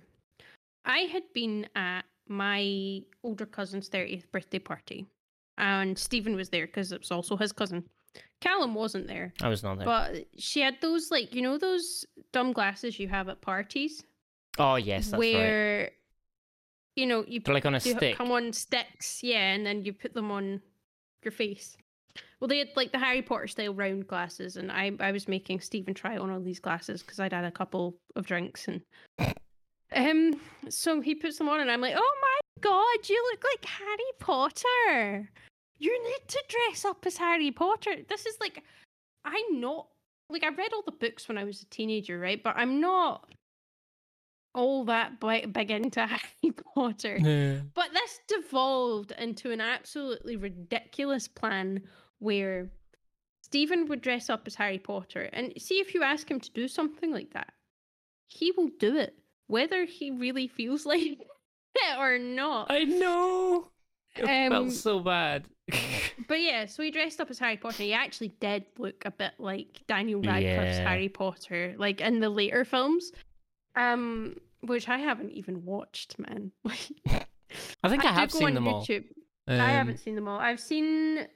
[0.85, 5.07] I had been at my older cousin's thirtieth birthday party,
[5.59, 7.85] and Stephen was there because it was also his cousin.
[8.41, 9.87] Callum wasn't there, I was not there.
[9.87, 14.05] but she had those like you know those dumb glasses you have at parties
[14.59, 15.35] oh yes, that's right.
[15.35, 15.91] where
[16.97, 18.17] you know you They're like on a stick.
[18.17, 20.61] come on sticks, yeah, and then you put them on
[21.27, 21.77] your face.
[22.41, 25.61] Well, they had like the Harry Potter style round glasses, and I I was making
[25.61, 28.81] Stephen try on all these glasses because I'd had a couple of drinks, and
[29.95, 33.65] um, so he puts them on, and I'm like, oh my god, you look like
[33.65, 35.31] Harry Potter.
[35.79, 37.97] You need to dress up as Harry Potter.
[38.09, 38.63] This is like,
[39.25, 39.89] I'm not
[40.31, 42.43] like I read all the books when I was a teenager, right?
[42.43, 43.29] But I'm not
[44.57, 47.19] all that big, big into Harry Potter.
[47.21, 47.61] Yeah.
[47.75, 51.83] But this devolved into an absolutely ridiculous plan
[52.19, 52.71] where
[53.43, 55.29] Stephen would dress up as Harry Potter.
[55.33, 57.53] And see if you ask him to do something like that,
[58.27, 59.15] he will do it,
[59.47, 61.03] whether he really feels like
[61.77, 62.71] it or not.
[62.71, 63.69] I know.
[64.17, 65.45] It Um, felt so bad.
[66.29, 67.85] But yeah, so he dressed up as Harry Potter.
[67.85, 70.89] He actually did look a bit like Daniel Radcliffe's Yeah.
[70.89, 73.13] Harry Potter, like in the later films.
[73.77, 74.37] Um,
[74.67, 76.53] which I haven't even watched, man.
[76.67, 78.85] I think I, do have seen them all.
[78.85, 79.05] YouTube.
[79.49, 80.39] I Um, haven't seen them all.
[80.39, 81.27] I've seen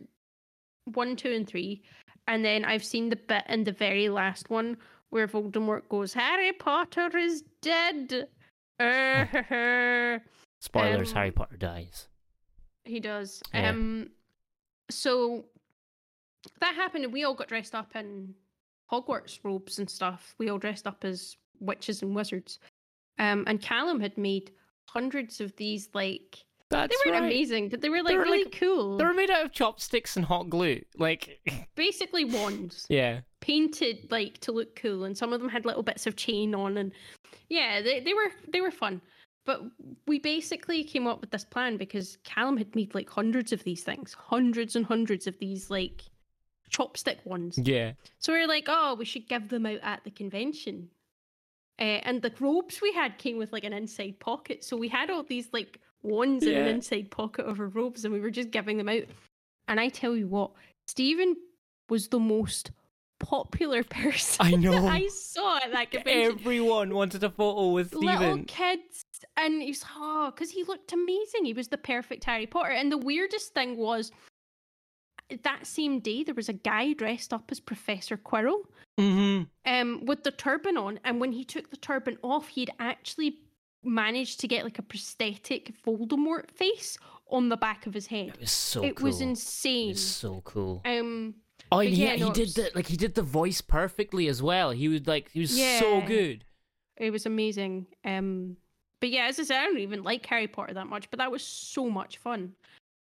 [0.84, 1.82] one, two, and three,
[2.26, 4.76] and then I've seen the bit in the very last one
[5.10, 8.28] where Voldemort goes, "Harry Potter is dead."
[10.60, 12.08] Spoilers: um, Harry Potter dies.
[12.84, 13.42] he does.
[13.54, 13.70] Yeah.
[13.70, 14.10] Um,
[14.90, 15.44] so
[16.60, 18.34] that happened, and we all got dressed up in
[18.90, 20.34] Hogwarts robes and stuff.
[20.38, 22.58] We all dressed up as witches and wizards.
[23.18, 24.50] Um, and Callum had made
[24.86, 27.32] hundreds of these like That's they weren't right.
[27.32, 28.96] amazing, but they were like were, really like- cool.
[28.96, 30.82] They were made out of chopsticks and hot glue.
[30.96, 31.40] Like,
[31.74, 36.06] basically wands yeah, painted like to look cool and some of them had little bits
[36.06, 36.92] of chain on and
[37.48, 39.00] yeah they, they were they were fun
[39.46, 39.62] but
[40.06, 43.82] we basically came up with this plan because callum had made like hundreds of these
[43.82, 46.02] things hundreds and hundreds of these like
[46.70, 47.92] chopstick ones yeah.
[48.18, 50.88] so we were like oh we should give them out at the convention
[51.80, 55.10] uh, and the robes we had came with like an inside pocket so we had
[55.10, 58.50] all these like wands in an inside pocket of our robes and we were just
[58.50, 59.02] giving them out
[59.68, 60.50] and i tell you what
[60.86, 61.36] stephen
[61.88, 62.70] was the most
[63.20, 64.86] popular person I know.
[64.86, 66.32] I saw at that convention.
[66.32, 68.06] Everyone wanted a photo with Stephen.
[68.06, 69.04] Little kids,
[69.36, 71.44] and he's oh, because he looked amazing.
[71.44, 72.70] He was the perfect Harry Potter.
[72.70, 74.10] And the weirdest thing was
[75.42, 78.62] that same day there was a guy dressed up as Professor Quirrell,
[78.98, 79.44] Mm-hmm.
[79.72, 81.00] um, with the turban on.
[81.04, 83.38] And when he took the turban off, he'd actually
[83.82, 86.98] managed to get like a prosthetic Voldemort face
[87.30, 88.28] on the back of his head.
[88.28, 88.88] It was so cool.
[88.90, 89.06] it cool.
[89.06, 89.88] was It insane.
[89.90, 90.82] was so cool.
[90.84, 91.34] Um,
[91.72, 94.26] Oh, yeah, yeah, he no, it did was- the like he did the voice perfectly
[94.26, 94.70] as well.
[94.72, 96.44] He was like he was so good.
[96.96, 97.86] It was amazing.
[98.04, 98.56] Um,
[98.98, 101.30] but yeah, as I said, I don't even like Harry Potter that much, but that
[101.30, 102.54] was so much fun.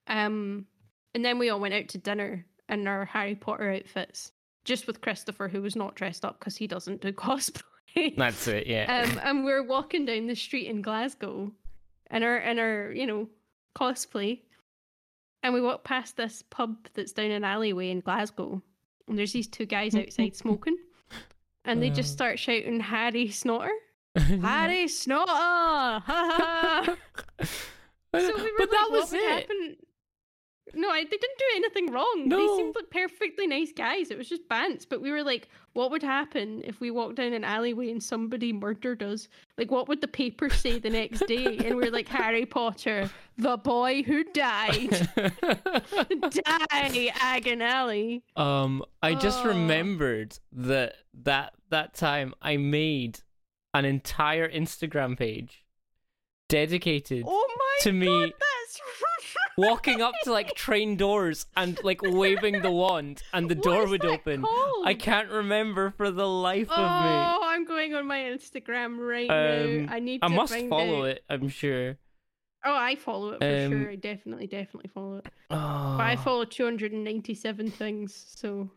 [0.07, 0.67] Um,
[1.15, 4.33] and then we all went out to dinner in our Harry Potter outfits,
[4.65, 8.17] just with Christopher, who was not dressed up because he doesn't do cosplay.
[8.17, 8.67] That's it.
[8.67, 9.05] Yeah.
[9.11, 11.53] um, and we're walking down the street in Glasgow,
[12.11, 13.29] in our in our you know
[13.77, 14.41] cosplay,
[15.43, 18.63] and we walked past this pub that's down an alleyway in Glasgow,
[19.09, 20.77] and there's these two guys outside smoking,
[21.65, 22.17] and they just Uh.
[22.17, 23.73] start shouting Harry Snotter,
[24.17, 26.97] Harry Snotter, ha ha.
[28.17, 29.21] So we were but like, that was it.
[29.29, 29.77] happen?
[30.77, 32.25] No, I, they didn't do anything wrong.
[32.27, 32.37] No.
[32.39, 34.11] They seemed like perfectly nice guys.
[34.11, 34.87] It was just bants.
[34.89, 38.53] But we were like, what would happen if we walked down an alleyway and somebody
[38.53, 39.29] murdered us?
[39.59, 41.59] Like, what would the paper say the next day?
[41.59, 45.09] And we're like, Harry Potter, the boy who died.
[46.31, 48.23] Die, Agonelli.
[48.37, 49.49] um, I just Oh.
[49.49, 53.21] remembered that that that time I made
[53.73, 55.65] an entire Instagram page
[56.49, 58.81] dedicated Oh my To me, god, that's
[59.57, 64.05] walking up to like train doors and like waving the wand and the door would
[64.05, 64.43] open.
[64.43, 64.87] called?
[64.87, 67.11] I can't remember for the life Oh, of me.
[67.11, 69.93] Oh, I'm going on my Instagram right Um, now.
[69.93, 71.09] I need I to must follow out.
[71.09, 71.97] it, I'm sure.
[72.67, 73.91] Oh, I follow it for Um, sure.
[73.91, 75.27] I definitely, definitely follow it.
[75.51, 78.71] Oh, But I follow 297 things, so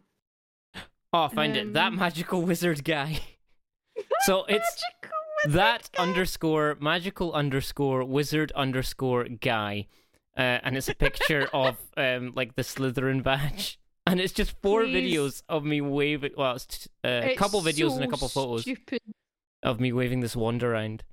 [1.13, 1.73] oh find found it.
[1.73, 3.19] That um, magical wizard guy.
[4.25, 6.03] So it's magical that guy.
[6.03, 9.87] underscore magical underscore wizard underscore guy.
[10.37, 13.79] Uh, and it's a picture of um like the Slytherin badge.
[14.05, 15.13] And it's just four Please.
[15.15, 16.31] videos of me waving.
[16.37, 19.01] Well, it's uh, a couple videos and a couple photos Stupid.
[19.63, 21.03] of me waving this wand around.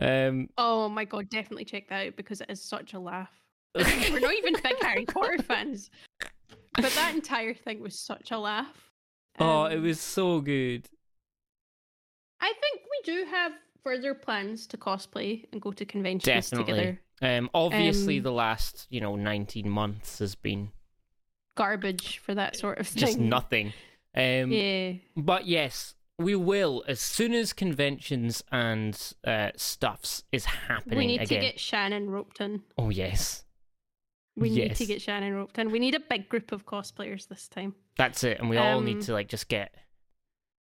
[0.00, 3.30] Um, Oh my god, definitely check that out because it is such a laugh.
[3.74, 5.90] We're not even big Harry Potter fans,
[6.74, 8.90] but that entire thing was such a laugh.
[9.40, 10.88] oh, it Um, was so good.
[12.40, 16.72] I think we do have further plans to cosplay and go to conventions Definitely.
[16.72, 17.00] together.
[17.22, 20.70] Um, obviously, um, the last you know nineteen months has been
[21.56, 23.00] Garbage for that sort of thing.
[23.00, 23.72] just nothing.
[24.16, 24.94] Um, Yeah.
[25.16, 31.20] But yes, we will as soon as conventions and uh, stuffs is happening We need
[31.22, 31.40] again.
[31.40, 32.62] to get Shannon roped in.
[32.76, 33.44] Oh yes,
[34.36, 35.70] We need to get Shannon roped in.
[35.70, 37.74] We need a big group of cosplayers this time.
[37.96, 39.72] that's it, and we all need Um, to like just get.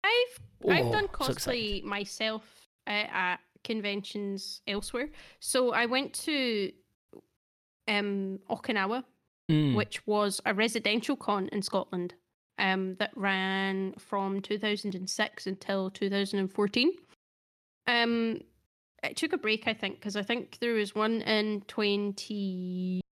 [0.04, 0.40] I've
[0.70, 2.44] I've Oh, done so cosplay myself
[2.88, 5.10] uh, at conventions elsewhere.
[5.40, 6.72] So I went to
[7.88, 9.04] um Okinawa,
[9.52, 9.76] Mm.
[9.76, 12.14] which was a residential con in Scotland
[12.60, 16.92] um that ran from 2006 until 2014.
[17.88, 18.42] Um
[19.04, 23.04] it took a break, I think, because I think there was one in 2012.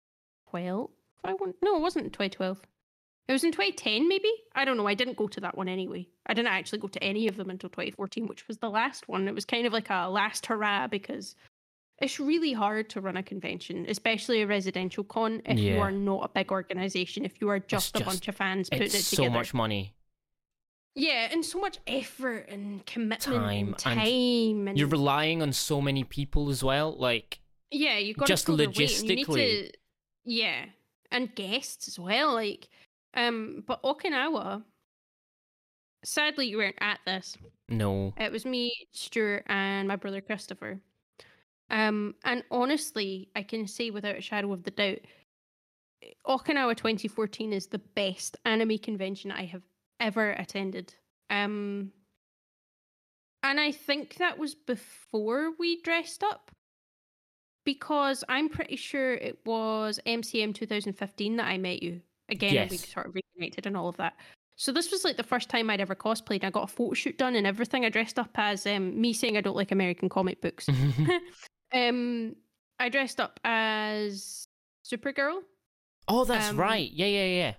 [1.23, 2.61] I want no, it wasn't 2012.
[3.27, 4.29] It was in 2010, maybe.
[4.55, 4.87] I don't know.
[4.87, 6.07] I didn't go to that one anyway.
[6.25, 9.27] I didn't actually go to any of them until 2014, which was the last one.
[9.27, 11.35] It was kind of like a last hurrah because
[11.99, 16.25] it's really hard to run a convention, especially a residential con, if you are not
[16.25, 17.23] a big organization.
[17.23, 19.93] If you are just a bunch of fans putting It's it so much money.
[20.95, 25.79] Yeah, and so much effort and commitment Time, and time and You're relying on so
[25.79, 26.97] many people as well.
[26.97, 29.71] Like, yeah, you've got just to pull their weight and you need logistically.
[29.71, 29.77] to,
[30.25, 30.65] yeah,
[31.09, 32.33] and guests as well.
[32.33, 32.67] Like,
[33.13, 34.63] um, but Okinawa.
[36.03, 37.37] Sadly, you weren't at this.
[37.69, 38.13] no.
[38.17, 40.79] It was me, Stuart, and my brother Christopher.
[41.69, 44.99] Um, and honestly, I can say without a shadow of the doubt,
[46.27, 49.61] Okinawa 2014 is the best anime convention I have
[49.99, 50.93] ever attended.
[51.29, 51.91] Um,
[53.43, 56.51] and I think that was before we dressed up,
[57.63, 62.01] because I'm pretty sure it was MCM 2015 that I met you.
[62.31, 64.13] Again, we sort of reconnected and all of that.
[64.55, 66.43] So this was like the first time I'd ever cosplayed.
[66.43, 67.83] I got a photo shoot done and everything.
[67.83, 70.67] I dressed up as um, me saying I don't like American comic books.
[71.73, 72.35] um,
[72.79, 74.45] I dressed up as
[74.85, 75.41] Supergirl,
[76.07, 76.91] oh, that's Um, right.
[76.91, 77.53] Yeah, yeah, yeah.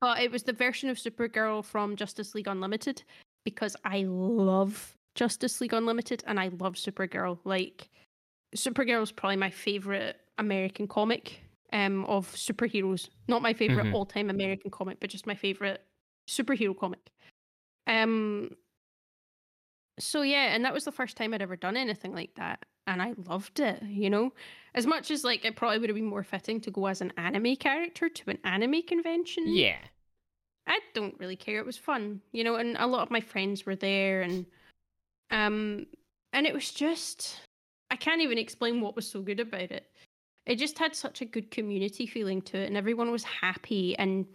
[0.00, 3.02] but it was the version of Supergirl from Justice League Unlimited
[3.44, 7.38] because I love Justice League Unlimited and I love Supergirl.
[7.44, 7.90] Like
[8.56, 11.40] Supergirl is probably my favorite American comic
[11.72, 13.08] um, of superheroes.
[13.28, 13.94] Not my favorite Mhm.
[13.94, 15.84] all-time American comic, but just my favorite
[16.28, 17.10] superhero comic.
[17.86, 18.56] Um.
[19.98, 23.02] So yeah, and that was the first time I'd ever done anything like that, and
[23.02, 23.82] I loved it.
[23.82, 24.32] You know,
[24.74, 27.12] as much as like it probably would have been more fitting to go as an
[27.16, 29.46] anime character to an anime convention.
[29.46, 29.78] Yeah.
[30.66, 31.58] I don't really care.
[31.58, 34.46] It was fun, you know, and a lot of my friends were there and
[35.30, 35.86] um
[36.32, 37.40] and it was just
[37.90, 39.91] I can't even explain what was so good about it.
[40.46, 44.26] It just had such a good community feeling to it and everyone was happy and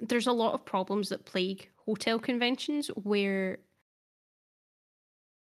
[0.00, 3.58] there's a lot of problems that plague hotel conventions where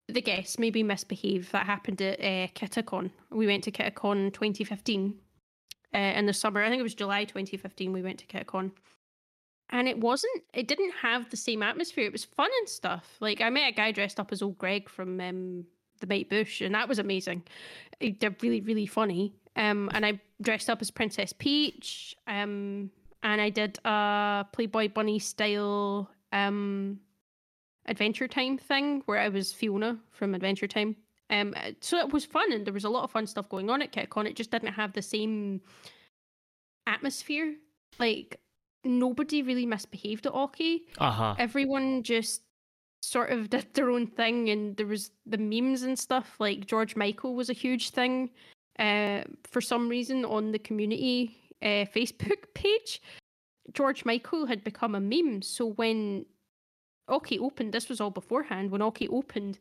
[0.08, 1.52] the guests maybe misbehave.
[1.52, 3.12] That happened at uh, Kitacon.
[3.32, 5.16] We went to Kitacon in 2015
[5.94, 6.64] uh, in the summer.
[6.64, 8.72] I think it was July 2015 we went to Kitacon
[9.70, 13.42] and it wasn't it didn't have the same atmosphere it was fun and stuff like
[13.42, 15.66] i met a guy dressed up as old greg from um
[16.00, 17.44] the Mighty Boosh and that was amazing
[18.20, 22.90] they're really really funny um and i dressed up as princess peach um
[23.22, 27.00] and i did a playboy bunny style um
[27.86, 30.96] adventure time thing where i was fiona from adventure time
[31.30, 33.82] um so it was fun and there was a lot of fun stuff going on
[33.82, 35.62] at Kitacon it just didn't have the same
[36.88, 37.54] atmosphere
[38.00, 38.40] like
[38.84, 40.86] nobody really misbehaved at Oki.
[40.98, 41.36] Uh huh.
[41.38, 42.44] Everyone just
[43.02, 46.36] sort of did their own thing, and there was the memes and stuff.
[46.40, 48.30] Like George Michael was a huge thing
[48.80, 53.02] uh, for some reason on the community uh, Facebook page.
[53.74, 56.26] George Michael had become a meme, so when
[57.08, 58.72] Oki opened, this was all beforehand.
[58.72, 59.60] When Oki opened,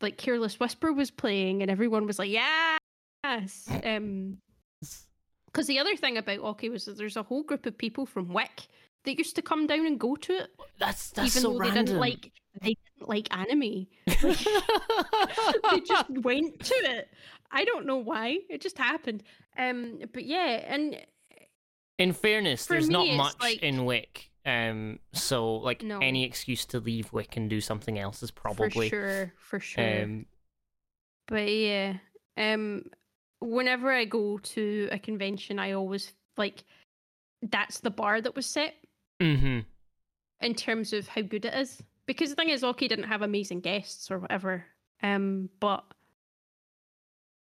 [0.00, 4.38] like Careless Whisper was playing, and everyone was like, "Yes!" Um,
[5.46, 8.32] because the other thing about Oki was that there's a whole group of people from
[8.32, 8.66] Wick
[9.04, 11.74] that used to come down and go to it, That's that's even so though random.
[11.76, 12.32] they didn't like
[12.62, 13.86] they didn't like anime.
[14.06, 17.08] they just went to it.
[17.50, 18.38] I don't know why.
[18.48, 19.22] It just happened.
[19.58, 20.96] Um, but yeah, and
[21.98, 24.30] In fairness, there's me, not much like- in Wick.
[24.44, 25.98] Um, so like No.
[25.98, 30.02] any excuse to leave Wick and do something else is probably for sure, for sure.
[30.04, 30.26] Um,
[31.26, 31.94] But yeah,
[32.36, 32.84] um,
[33.40, 36.62] whenever I go to a convention, I always like
[37.42, 38.74] that's the bar that was set
[39.20, 39.60] hmm
[40.40, 41.82] in terms of how good it is.
[42.06, 44.64] Because the thing is, Oki didn't have amazing guests or whatever,
[45.02, 45.84] um, but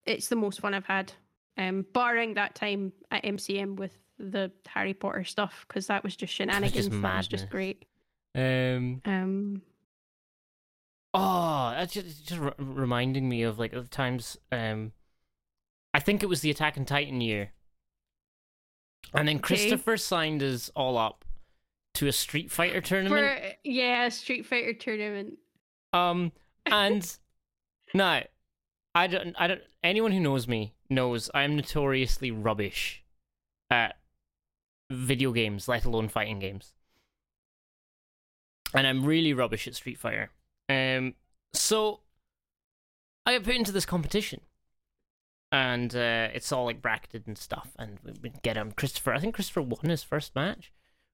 [0.05, 1.13] it's the most fun I've had,
[1.57, 6.33] um, barring that time at MCM with the Harry Potter stuff, because that was just
[6.35, 6.89] shenanigans.
[6.89, 7.85] that was just great.
[8.35, 9.01] Um.
[9.05, 9.63] Um,
[11.15, 14.37] Oh, that's just, just r- reminding me of like the times.
[14.53, 14.93] Um,
[15.95, 17.53] I think it was the Attack on Titan year,
[19.15, 19.43] and then Okay.
[19.43, 21.25] Christopher signed us all up
[21.95, 23.48] to a Street Fighter tournament.
[23.65, 25.39] Yeah, Street Fighter tournament.
[25.93, 26.33] Um,
[26.67, 27.17] and
[27.95, 28.23] now,
[28.95, 29.63] I don't, I don't.
[29.83, 33.03] Anyone who knows me knows I'm notoriously rubbish
[33.71, 33.97] at
[34.91, 36.73] video games, let alone fighting games.
[38.75, 40.31] And I'm really rubbish at Street Fighter.
[40.69, 41.15] Um,
[41.53, 42.01] so
[43.25, 44.41] I got put into this competition,
[45.51, 47.71] and uh, it's all like bracketed and stuff.
[47.79, 49.15] And we we get him, Christopher.
[49.15, 50.73] I think Christopher won his first match,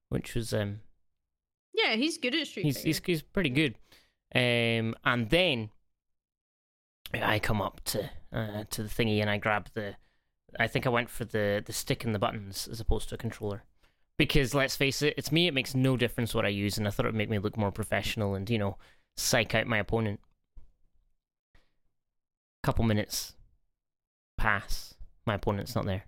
[0.09, 0.81] which was um
[1.75, 2.87] Yeah, he's good at Street he's, Fighter.
[2.89, 3.75] he's he's pretty good.
[4.35, 5.71] Um, and then
[7.13, 9.97] I come up to uh, to the thingy, and I grab the.
[10.59, 13.19] I think I went for the the stick and the buttons as opposed to a
[13.19, 13.65] controller,
[14.17, 15.47] because let's face it, it's me.
[15.47, 17.57] It makes no difference what I use, and I thought it would make me look
[17.57, 18.77] more professional and you know
[19.17, 20.21] psych out my opponent.
[22.63, 23.35] Couple minutes
[24.37, 24.95] pass,
[25.27, 26.05] my opponent's not there.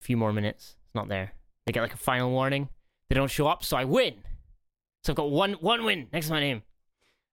[0.00, 1.32] A few more minutes, it's not there.
[1.66, 2.68] They get like a final warning.
[3.10, 4.14] They don't show up, so I win.
[5.04, 6.62] So I've got one one win next to my name.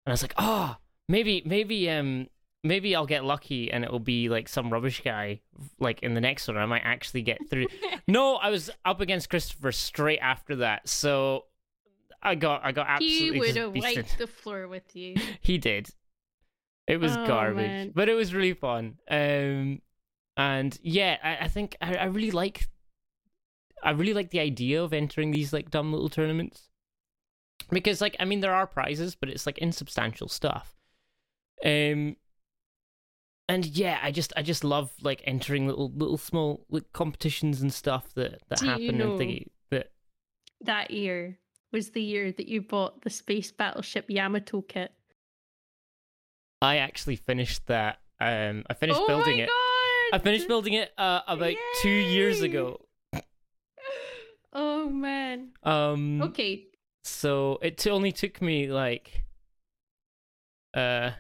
[0.06, 0.76] And I was like, oh,
[1.08, 2.28] maybe maybe um
[2.64, 5.40] maybe I'll get lucky and it'll be like some rubbish guy
[5.80, 6.58] like in the next one.
[6.58, 7.68] I might actually get through.
[8.08, 11.46] no, I was up against Christopher straight after that, so
[12.24, 13.34] I got I got absolutely.
[13.34, 15.16] He would have wiped the floor with you.
[15.42, 15.90] He did.
[16.88, 17.92] It was Oh, garbage, man.
[17.94, 18.98] but it was really fun.
[19.12, 19.82] Um,
[20.38, 22.70] and yeah, I, I think I, I really like,
[23.84, 26.70] I really like the idea of entering these like dumb little tournaments,
[27.70, 30.76] because like I mean there are prizes, but it's like insubstantial stuff.
[31.64, 32.16] Um,
[33.50, 37.74] and yeah, I just I just love like entering little little small like competitions and
[37.74, 39.92] stuff that that Do you happen know- and that
[40.62, 41.38] That year
[41.72, 44.92] was the year that you bought the space battleship Yamato kit.
[46.62, 48.00] I actually finished that.
[48.20, 49.50] Um, I finished oh building my it.
[49.50, 50.16] God!
[50.18, 51.54] I finished building it uh, about
[51.84, 52.82] two years ago.
[54.88, 55.50] Oh man.
[55.64, 56.68] Um, Okay.
[57.04, 59.24] so it t- only took me like,
[60.74, 61.12] uh,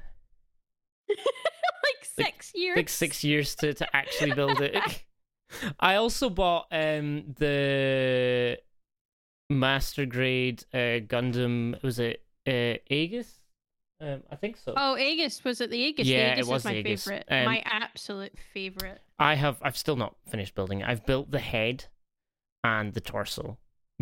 [1.09, 2.76] like six years.
[2.78, 5.03] like six years to to actually build it.
[5.80, 8.57] I also bought um the
[9.49, 11.82] master grade uh Gundam.
[11.84, 13.39] Was it uh Aegis?
[13.99, 14.76] Um, I think so.
[14.78, 16.07] Oh, Aegis was it the Aegis?
[16.07, 17.03] Yeah, the it Aegis was is my Aegis.
[17.03, 17.26] favorite.
[17.30, 19.01] Um, my absolute favorite.
[19.20, 19.57] I have.
[19.61, 20.88] I've still not finished building it.
[20.88, 21.86] I've built the head
[22.68, 23.57] and the torso.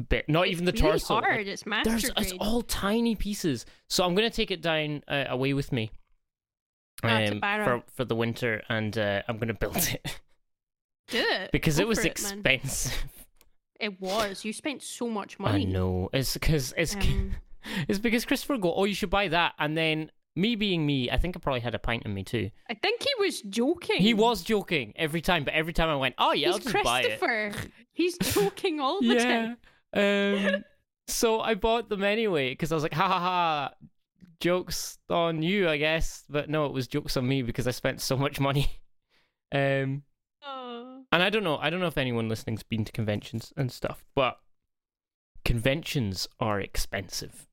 [0.10, 1.16] Bit, not even the it's really torso.
[1.16, 1.48] like, hard.
[1.48, 2.14] it's master There's grade.
[2.18, 3.66] it's all tiny pieces.
[3.90, 5.90] So I'm gonna take it down uh, away with me
[7.04, 7.64] um, Barra.
[7.66, 10.20] for for the winter, and uh, I'm gonna build it
[11.08, 12.08] Do it because Go it was man.
[12.08, 13.06] expensive.
[13.80, 14.44] It was.
[14.44, 15.62] You spent so much money.
[15.62, 17.36] I know it's because it's Um,
[17.88, 21.18] it's because Christopher go, oh, you should buy that, and then me being me, I
[21.18, 22.52] think I probably had a pint in me too.
[22.70, 23.98] I think he was joking.
[24.02, 26.84] He was joking every time, but every time I went, oh yeah, I'll He's just
[26.84, 27.20] buy it.
[27.20, 27.70] Christopher.
[27.94, 29.58] He's joking all the time.
[29.96, 30.56] Yeah.
[30.56, 30.64] Um,
[31.08, 33.72] so I bought them anyway because I was like, ha ha ha,
[34.42, 36.24] jokes on you, I guess.
[36.30, 38.68] But no, it was jokes on me because I spent so much money.
[39.52, 40.04] Um,
[40.44, 41.04] Oh.
[41.12, 44.04] and I don't know, I don't know if anyone listening's been to conventions and stuff,
[44.16, 44.38] but
[45.46, 47.48] conventions are expensive.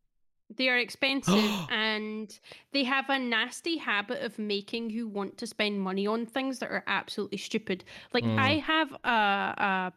[0.57, 2.39] They are expensive and
[2.73, 6.71] they have a nasty habit of making you want to spend money on things that
[6.71, 7.85] are absolutely stupid.
[8.13, 8.39] Like Mm.
[8.39, 9.93] I have a, a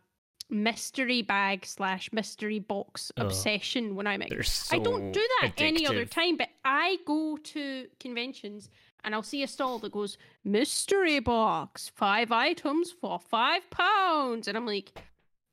[0.49, 3.25] mystery bag slash mystery box Ugh.
[3.25, 6.97] obsession when I'm at They're so I don't do that any other time, but I
[7.05, 8.69] go to conventions
[9.03, 14.57] and I'll see a stall that goes mystery box, five items for five pounds, and
[14.57, 14.99] I'm like,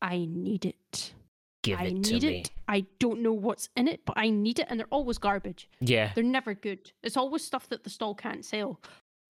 [0.00, 1.12] I need it.
[1.62, 2.38] Give I it to need me.
[2.38, 2.50] it.
[2.66, 5.68] I don't know what's in it, but I need it, and they're always garbage.
[5.80, 6.10] Yeah.
[6.14, 6.90] They're never good.
[7.02, 8.80] It's always stuff that the stall can't sell,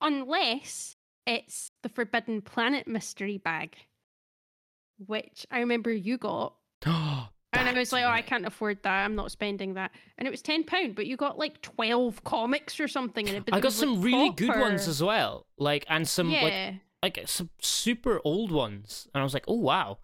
[0.01, 3.77] unless it's the Forbidden Planet mystery bag,
[5.07, 6.55] which I remember you got.
[7.55, 9.05] And I was like, oh, I can't afford that.
[9.05, 9.91] I'm not spending that.
[10.17, 13.45] And it was ten pound, but you got like twelve comics or something in it.
[13.53, 17.21] I got was, like, some really good ones as well, like and some like like
[17.27, 19.99] some super old ones, and I was like, oh wow.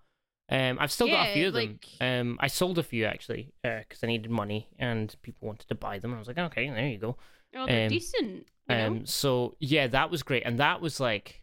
[0.50, 1.62] Um, I've still got a few of them.
[1.62, 5.74] like- Um, I sold a few actually, because I needed money and people wanted to
[5.74, 6.14] buy them.
[6.14, 7.16] I was like, okay, there you go.
[7.56, 8.46] oh, they're um, decent.
[8.68, 11.42] You know, Um, so yeah, that was great, and that was like,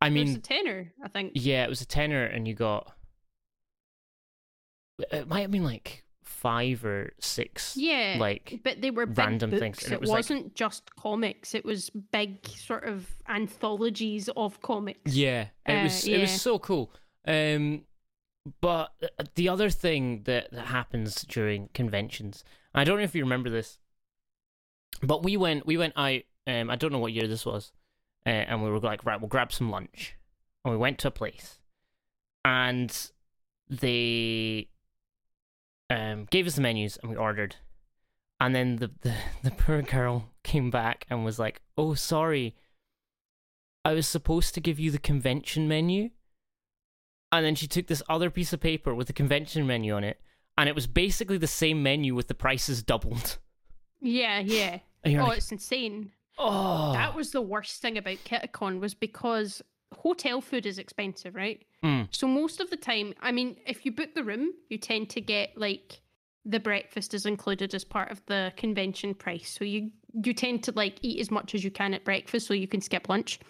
[0.00, 1.32] I it was a mean, tenner, I think.
[1.34, 2.94] yeah, it was a tenner, and you got.
[5.10, 7.76] It might have been like five or six.
[7.76, 9.60] Yeah, like but they were random books.
[9.60, 11.54] things, and It, it was like- wasn't just comics.
[11.54, 15.14] It was big sort of anthologies of comics.
[15.14, 16.92] Yeah, it Uh, was it was so cool.
[17.26, 17.84] Um,
[18.60, 23.22] but uh, the other thing that that happens during conventions, I don't know if you
[23.22, 23.78] remember this,
[25.02, 26.20] but we went we went out.
[26.46, 27.72] Um, I don't know what year this was,
[28.26, 30.16] uh, and we were like, right, we'll grab some lunch,
[30.64, 31.58] and we went to a place,
[32.44, 33.10] and
[33.70, 34.68] they
[35.88, 37.56] um gave us the menus, and we ordered,
[38.40, 42.54] and then the the, the poor girl came back and was like, oh, sorry.
[43.86, 46.08] I was supposed to give you the convention menu.
[47.34, 50.20] And then she took this other piece of paper with the convention menu on it,
[50.56, 53.38] and it was basically the same menu with the prices doubled.
[54.00, 54.78] yeah, yeah.
[55.04, 56.12] Oh, like, it's insane.
[56.38, 59.60] oh, That was the worst thing about Kitacon was because
[59.92, 61.64] hotel food is expensive, right?
[61.82, 62.06] Mm.
[62.12, 65.20] So most of the time, I mean, if you book the room, you tend to
[65.20, 66.00] get like
[66.44, 69.50] the breakfast is included as part of the convention price.
[69.50, 69.90] So you
[70.22, 72.80] you tend to like eat as much as you can at breakfast so you can
[72.80, 73.40] skip lunch.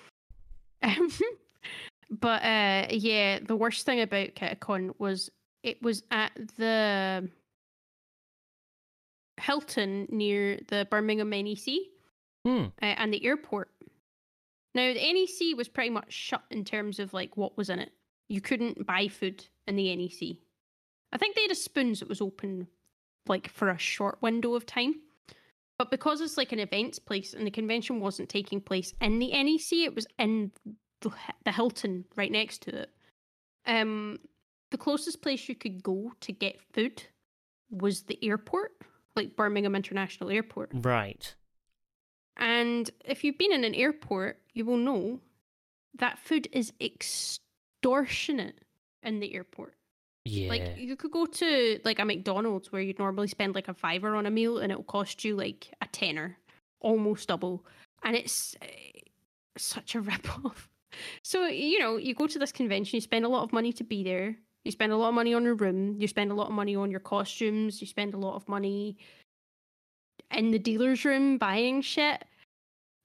[2.11, 5.30] But uh, yeah, the worst thing about Kitacon was
[5.62, 7.28] it was at the
[9.40, 11.74] Hilton near the Birmingham NEC
[12.44, 12.64] Hmm.
[12.82, 13.70] uh, and the airport.
[14.74, 17.92] Now the NEC was pretty much shut in terms of like what was in it.
[18.28, 20.36] You couldn't buy food in the NEC.
[21.12, 22.66] I think they had a spoons that was open
[23.26, 24.96] like for a short window of time.
[25.78, 29.30] But because it's like an events place and the convention wasn't taking place in the
[29.30, 30.52] NEC, it was in
[31.05, 31.12] the,
[31.44, 32.90] the Hilton right next to it.
[33.66, 34.18] Um,
[34.70, 37.05] the closest place you could go to get food
[37.70, 38.72] was the airport,
[39.14, 40.70] like Birmingham International Airport.
[40.74, 41.34] Right.
[42.36, 45.20] And if you've been in an airport, you will know
[45.98, 48.59] that food is extortionate
[49.02, 49.74] in the airport.
[50.24, 50.48] Yeah.
[50.48, 54.16] Like you could go to like a McDonald's where you'd normally spend like a fiver
[54.16, 56.38] on a meal and it'll cost you like a tenner,
[56.80, 57.64] almost double.
[58.02, 58.66] And it's uh,
[59.57, 60.68] such a rip off.
[61.22, 63.84] So, you know, you go to this convention, you spend a lot of money to
[63.84, 64.36] be there.
[64.64, 66.74] You spend a lot of money on your room, you spend a lot of money
[66.74, 68.97] on your costumes, you spend a lot of money
[70.30, 72.24] in the dealer's room buying shit.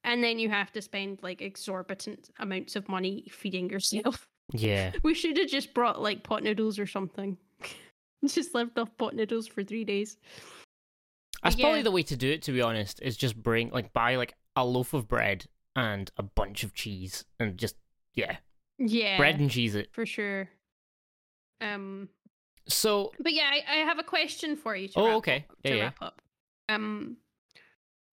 [0.06, 4.28] And then you have to spend like exorbitant amounts of money feeding yourself.
[4.54, 4.94] yeah.
[5.04, 7.38] We should have just brought like pot noodles or something.
[8.26, 10.18] just lived off pot noodles for three days.
[11.44, 11.66] That's Yeah.
[11.66, 12.42] probably the way to do it.
[12.44, 15.46] To be honest, is just bring like buy like a loaf of bread
[15.76, 17.76] and a bunch of cheese and just
[18.16, 18.38] yeah,
[18.78, 19.90] Yeah, bread and cheese it.
[19.92, 20.50] for sure.
[21.62, 22.10] Um,
[22.68, 24.88] So but yeah, I, I have a question for you.
[24.90, 25.46] To Oh, wrap okay.
[25.50, 25.84] Up, Yeah, to yeah.
[25.84, 26.22] wrap up.
[26.70, 27.18] Um,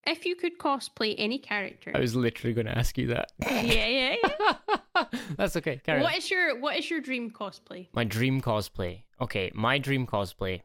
[0.07, 3.33] if you could cosplay any character, I was literally going to ask you that.
[3.43, 5.05] yeah, yeah, yeah.
[5.37, 5.81] That's okay.
[5.85, 6.05] Carry on.
[6.05, 7.89] What is your what is your dream cosplay?
[7.93, 9.03] My dream cosplay.
[9.21, 10.63] Okay, my dream cosplay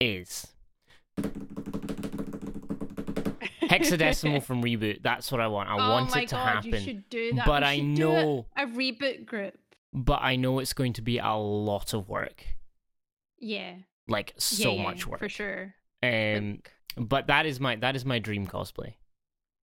[0.00, 0.46] is
[3.72, 5.02] hexadecimal from reboot.
[5.02, 5.68] That's what I want.
[5.68, 6.70] I oh want it to god, happen.
[6.72, 7.46] you should do that.
[7.46, 8.22] But I should do it.
[8.24, 9.54] know- a reboot group.
[9.94, 12.44] But I know it's going to be a lot of work.
[13.38, 13.74] Yeah,
[14.08, 15.18] Like so yeah, much work.
[15.18, 15.74] for sure.
[16.02, 16.60] Um
[16.96, 18.94] but that is my that is my dream cosplay.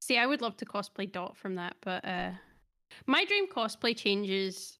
[0.01, 2.32] See, I would love to cosplay Dot from that, but uh
[3.07, 4.78] my dream cosplay changes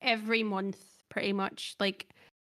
[0.00, 0.78] every month
[1.10, 1.76] pretty much.
[1.78, 2.08] Like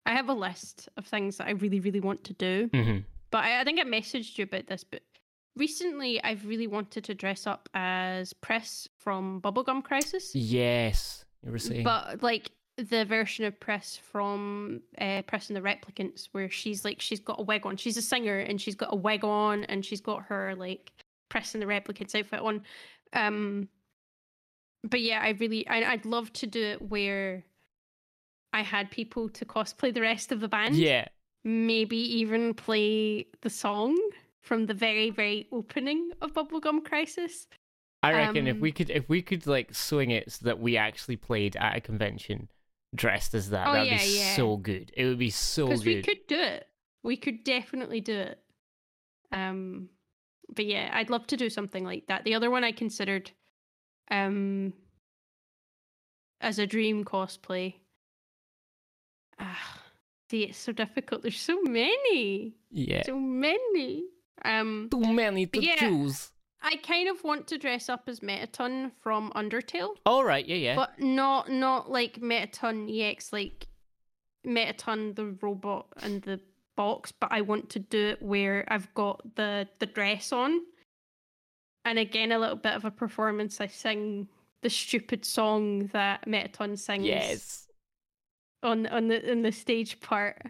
[0.05, 2.69] I have a list of things that I really, really want to do.
[2.73, 2.97] hmm
[3.31, 5.01] But I, I think I messaged you about this, but
[5.55, 10.33] recently I've really wanted to dress up as Priss from Bubblegum Crisis.
[10.35, 11.25] Yes.
[11.45, 16.29] You were saying But like the version of Priss from uh, Priss and the Replicants,
[16.31, 17.77] where she's like she's got a wig on.
[17.77, 20.91] She's a singer and she's got a wig on, and she's got her like
[21.29, 22.63] Priss and the Replicants outfit on.
[23.13, 23.67] Um,
[24.83, 27.43] but yeah, I really I, I'd love to do it where
[28.53, 30.75] I had people to cosplay the rest of the band.
[30.75, 31.07] Yeah.
[31.43, 33.97] Maybe even play the song
[34.43, 37.47] from the very very opening of Bubblegum Crisis.
[38.03, 40.75] I reckon if Um, we could if we could like swing it so that we
[40.77, 42.49] actually played at a convention
[42.93, 44.35] dressed as that, Oh, that'd yeah, be yeah.
[44.35, 44.91] so good.
[44.95, 45.69] It would be so good.
[45.79, 46.67] because we could do it.
[47.03, 48.39] We could definitely do it.
[49.31, 49.89] Um,
[50.53, 52.23] but yeah, I'd love to do something like that.
[52.23, 53.31] The other one I considered,
[54.11, 54.73] um,
[56.39, 57.75] as a dream cosplay.
[59.39, 59.81] Ah,
[60.29, 61.21] see, it's so difficult.
[61.23, 63.03] There's so many, Yeah.
[63.03, 64.03] so many.
[64.45, 65.75] Um, Too many to yeah.
[65.75, 66.31] choose.
[66.63, 69.95] I kind of want to dress up as Mettaton from Undertale.
[70.05, 70.75] All right, yeah, yeah.
[70.75, 73.67] but not not like Mettaton EX, like
[74.45, 76.39] Mettaton the robot and the
[76.77, 77.11] box.
[77.11, 80.61] But I want to do it where I've got the the dress on,
[81.83, 83.59] and again a little bit of a performance.
[83.59, 84.29] I sing
[84.61, 87.67] the stupid song that Mettaton sings yes.
[88.63, 90.41] on on the in the stage part.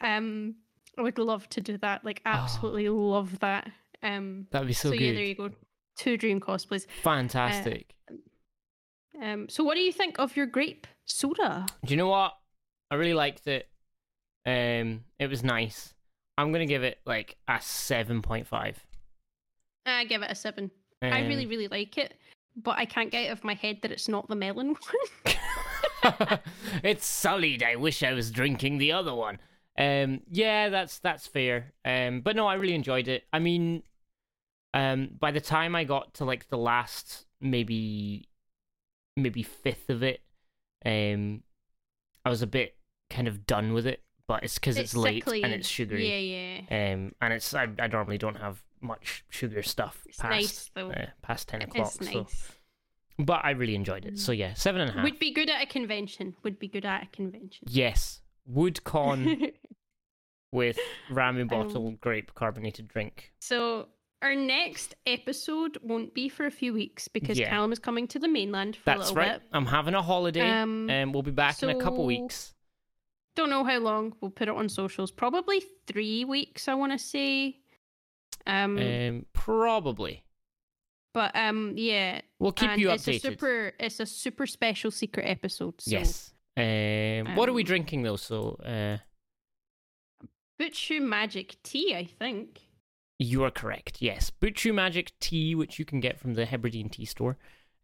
[0.00, 0.54] Um,
[0.98, 2.04] I would love to do that.
[2.04, 3.70] Like absolutely love that.
[4.02, 5.50] Um, That'd be so, so, yeah, there you go.
[5.96, 6.86] Two dream cosplays.
[7.02, 7.94] Fantastic.
[9.20, 11.66] Um, so what do you think of your grape soda?
[11.84, 12.34] Do you know what?
[12.90, 13.68] I really liked it.
[14.46, 15.94] Um, it was nice.
[16.36, 18.78] I'm gonna give it like a seven point five.
[19.86, 20.70] I give it a seven.
[21.02, 22.14] Um, I really, really like it,
[22.56, 24.76] but I can't get out of my head that it's not the melon
[25.24, 26.38] one.
[26.82, 27.62] it's sullied.
[27.62, 29.38] I wish I was drinking the other one.
[29.78, 31.72] Um, yeah, that's that's fair.
[31.84, 33.24] Um, but no, I really enjoyed it.
[33.32, 33.84] I mean,
[34.74, 38.28] um, by the time I got to like the last maybe
[39.16, 40.20] maybe fifth of it,
[40.84, 41.42] um,
[42.24, 42.76] I was a bit
[43.08, 44.02] kind of done with it.
[44.26, 45.42] But it's because it's, late sickly.
[45.42, 46.06] and it's sugary.
[46.06, 46.92] Yeah, yeah.
[46.92, 50.90] Um, and it's I, I normally don't have much sugar stuff It's past nice though.
[50.90, 51.92] uh, past ten o'clock.
[52.00, 52.26] It's So,
[53.18, 54.18] but I really enjoyed it.
[54.18, 55.04] So yeah, seven and a half.
[55.04, 56.34] Would be good at a convention.
[56.42, 57.66] Would be good at a convention.
[57.70, 59.42] Yes, would con
[60.52, 60.78] with
[61.10, 63.32] Ramune Um, bottle grape carbonated drink.
[63.40, 63.88] so
[64.22, 67.50] our next episode won't be for a few weeks because Yeah.
[67.50, 69.32] Callum is coming to the mainland for a That's little right.
[69.40, 69.42] bit.
[69.52, 72.52] I'm having a holiday, Um, and we'll be back in a couple weeks.
[73.36, 74.16] Don't know how long.
[74.20, 75.12] We'll put it on socials.
[75.12, 77.60] Probably three weeks, I want to say.
[78.44, 80.24] Um, Um, probably.
[81.14, 82.20] but um, yeah.
[82.40, 85.80] We'll keep and you it's a super, it's a super special secret episode.
[85.80, 86.32] So yes.
[86.58, 88.16] Um, what are we um, drinking though?
[88.16, 88.98] So, uh,
[90.60, 92.60] Butchu Magic Tea, I think.
[93.20, 93.98] you are correct.
[94.00, 97.36] Yes, Butchu Magic Tea, which you can get from the Hebridean Tea Store.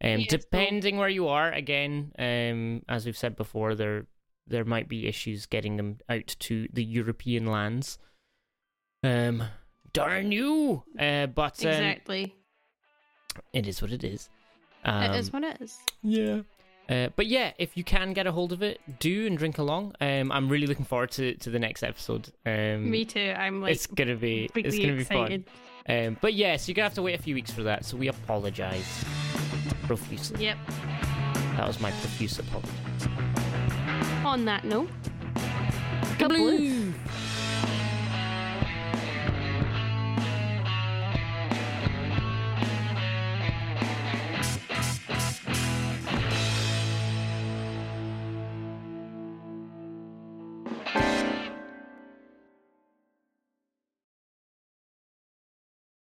[0.02, 4.06] Um, Yeah, so- depending where you are, again, um, as we've said before, there
[4.46, 7.96] there might be issues getting them out to the European lands.
[9.02, 9.42] Um,
[9.94, 10.82] darn you!
[10.98, 12.34] Uh, but um, Exactly.
[13.54, 14.28] it is what it is.
[14.84, 15.78] Um, it is what it is.
[16.02, 16.42] Yeah.
[16.88, 19.94] Uh, but yeah, if you can get a hold of it, do and drink along.
[20.00, 22.30] Um, I'm really looking forward to, to the next episode.
[22.44, 23.34] Um, Me too.
[23.36, 25.46] I'm like it's gonna be it's gonna be excited.
[25.86, 26.06] fun.
[26.06, 27.84] Um, but yes, you're gonna have to wait a few weeks for that.
[27.84, 29.04] So we apologize
[29.86, 30.44] profusely.
[30.44, 30.58] Yep.
[31.56, 32.68] That was my profuse apology.
[34.24, 34.88] On that note,
[36.18, 36.94] Kabloof.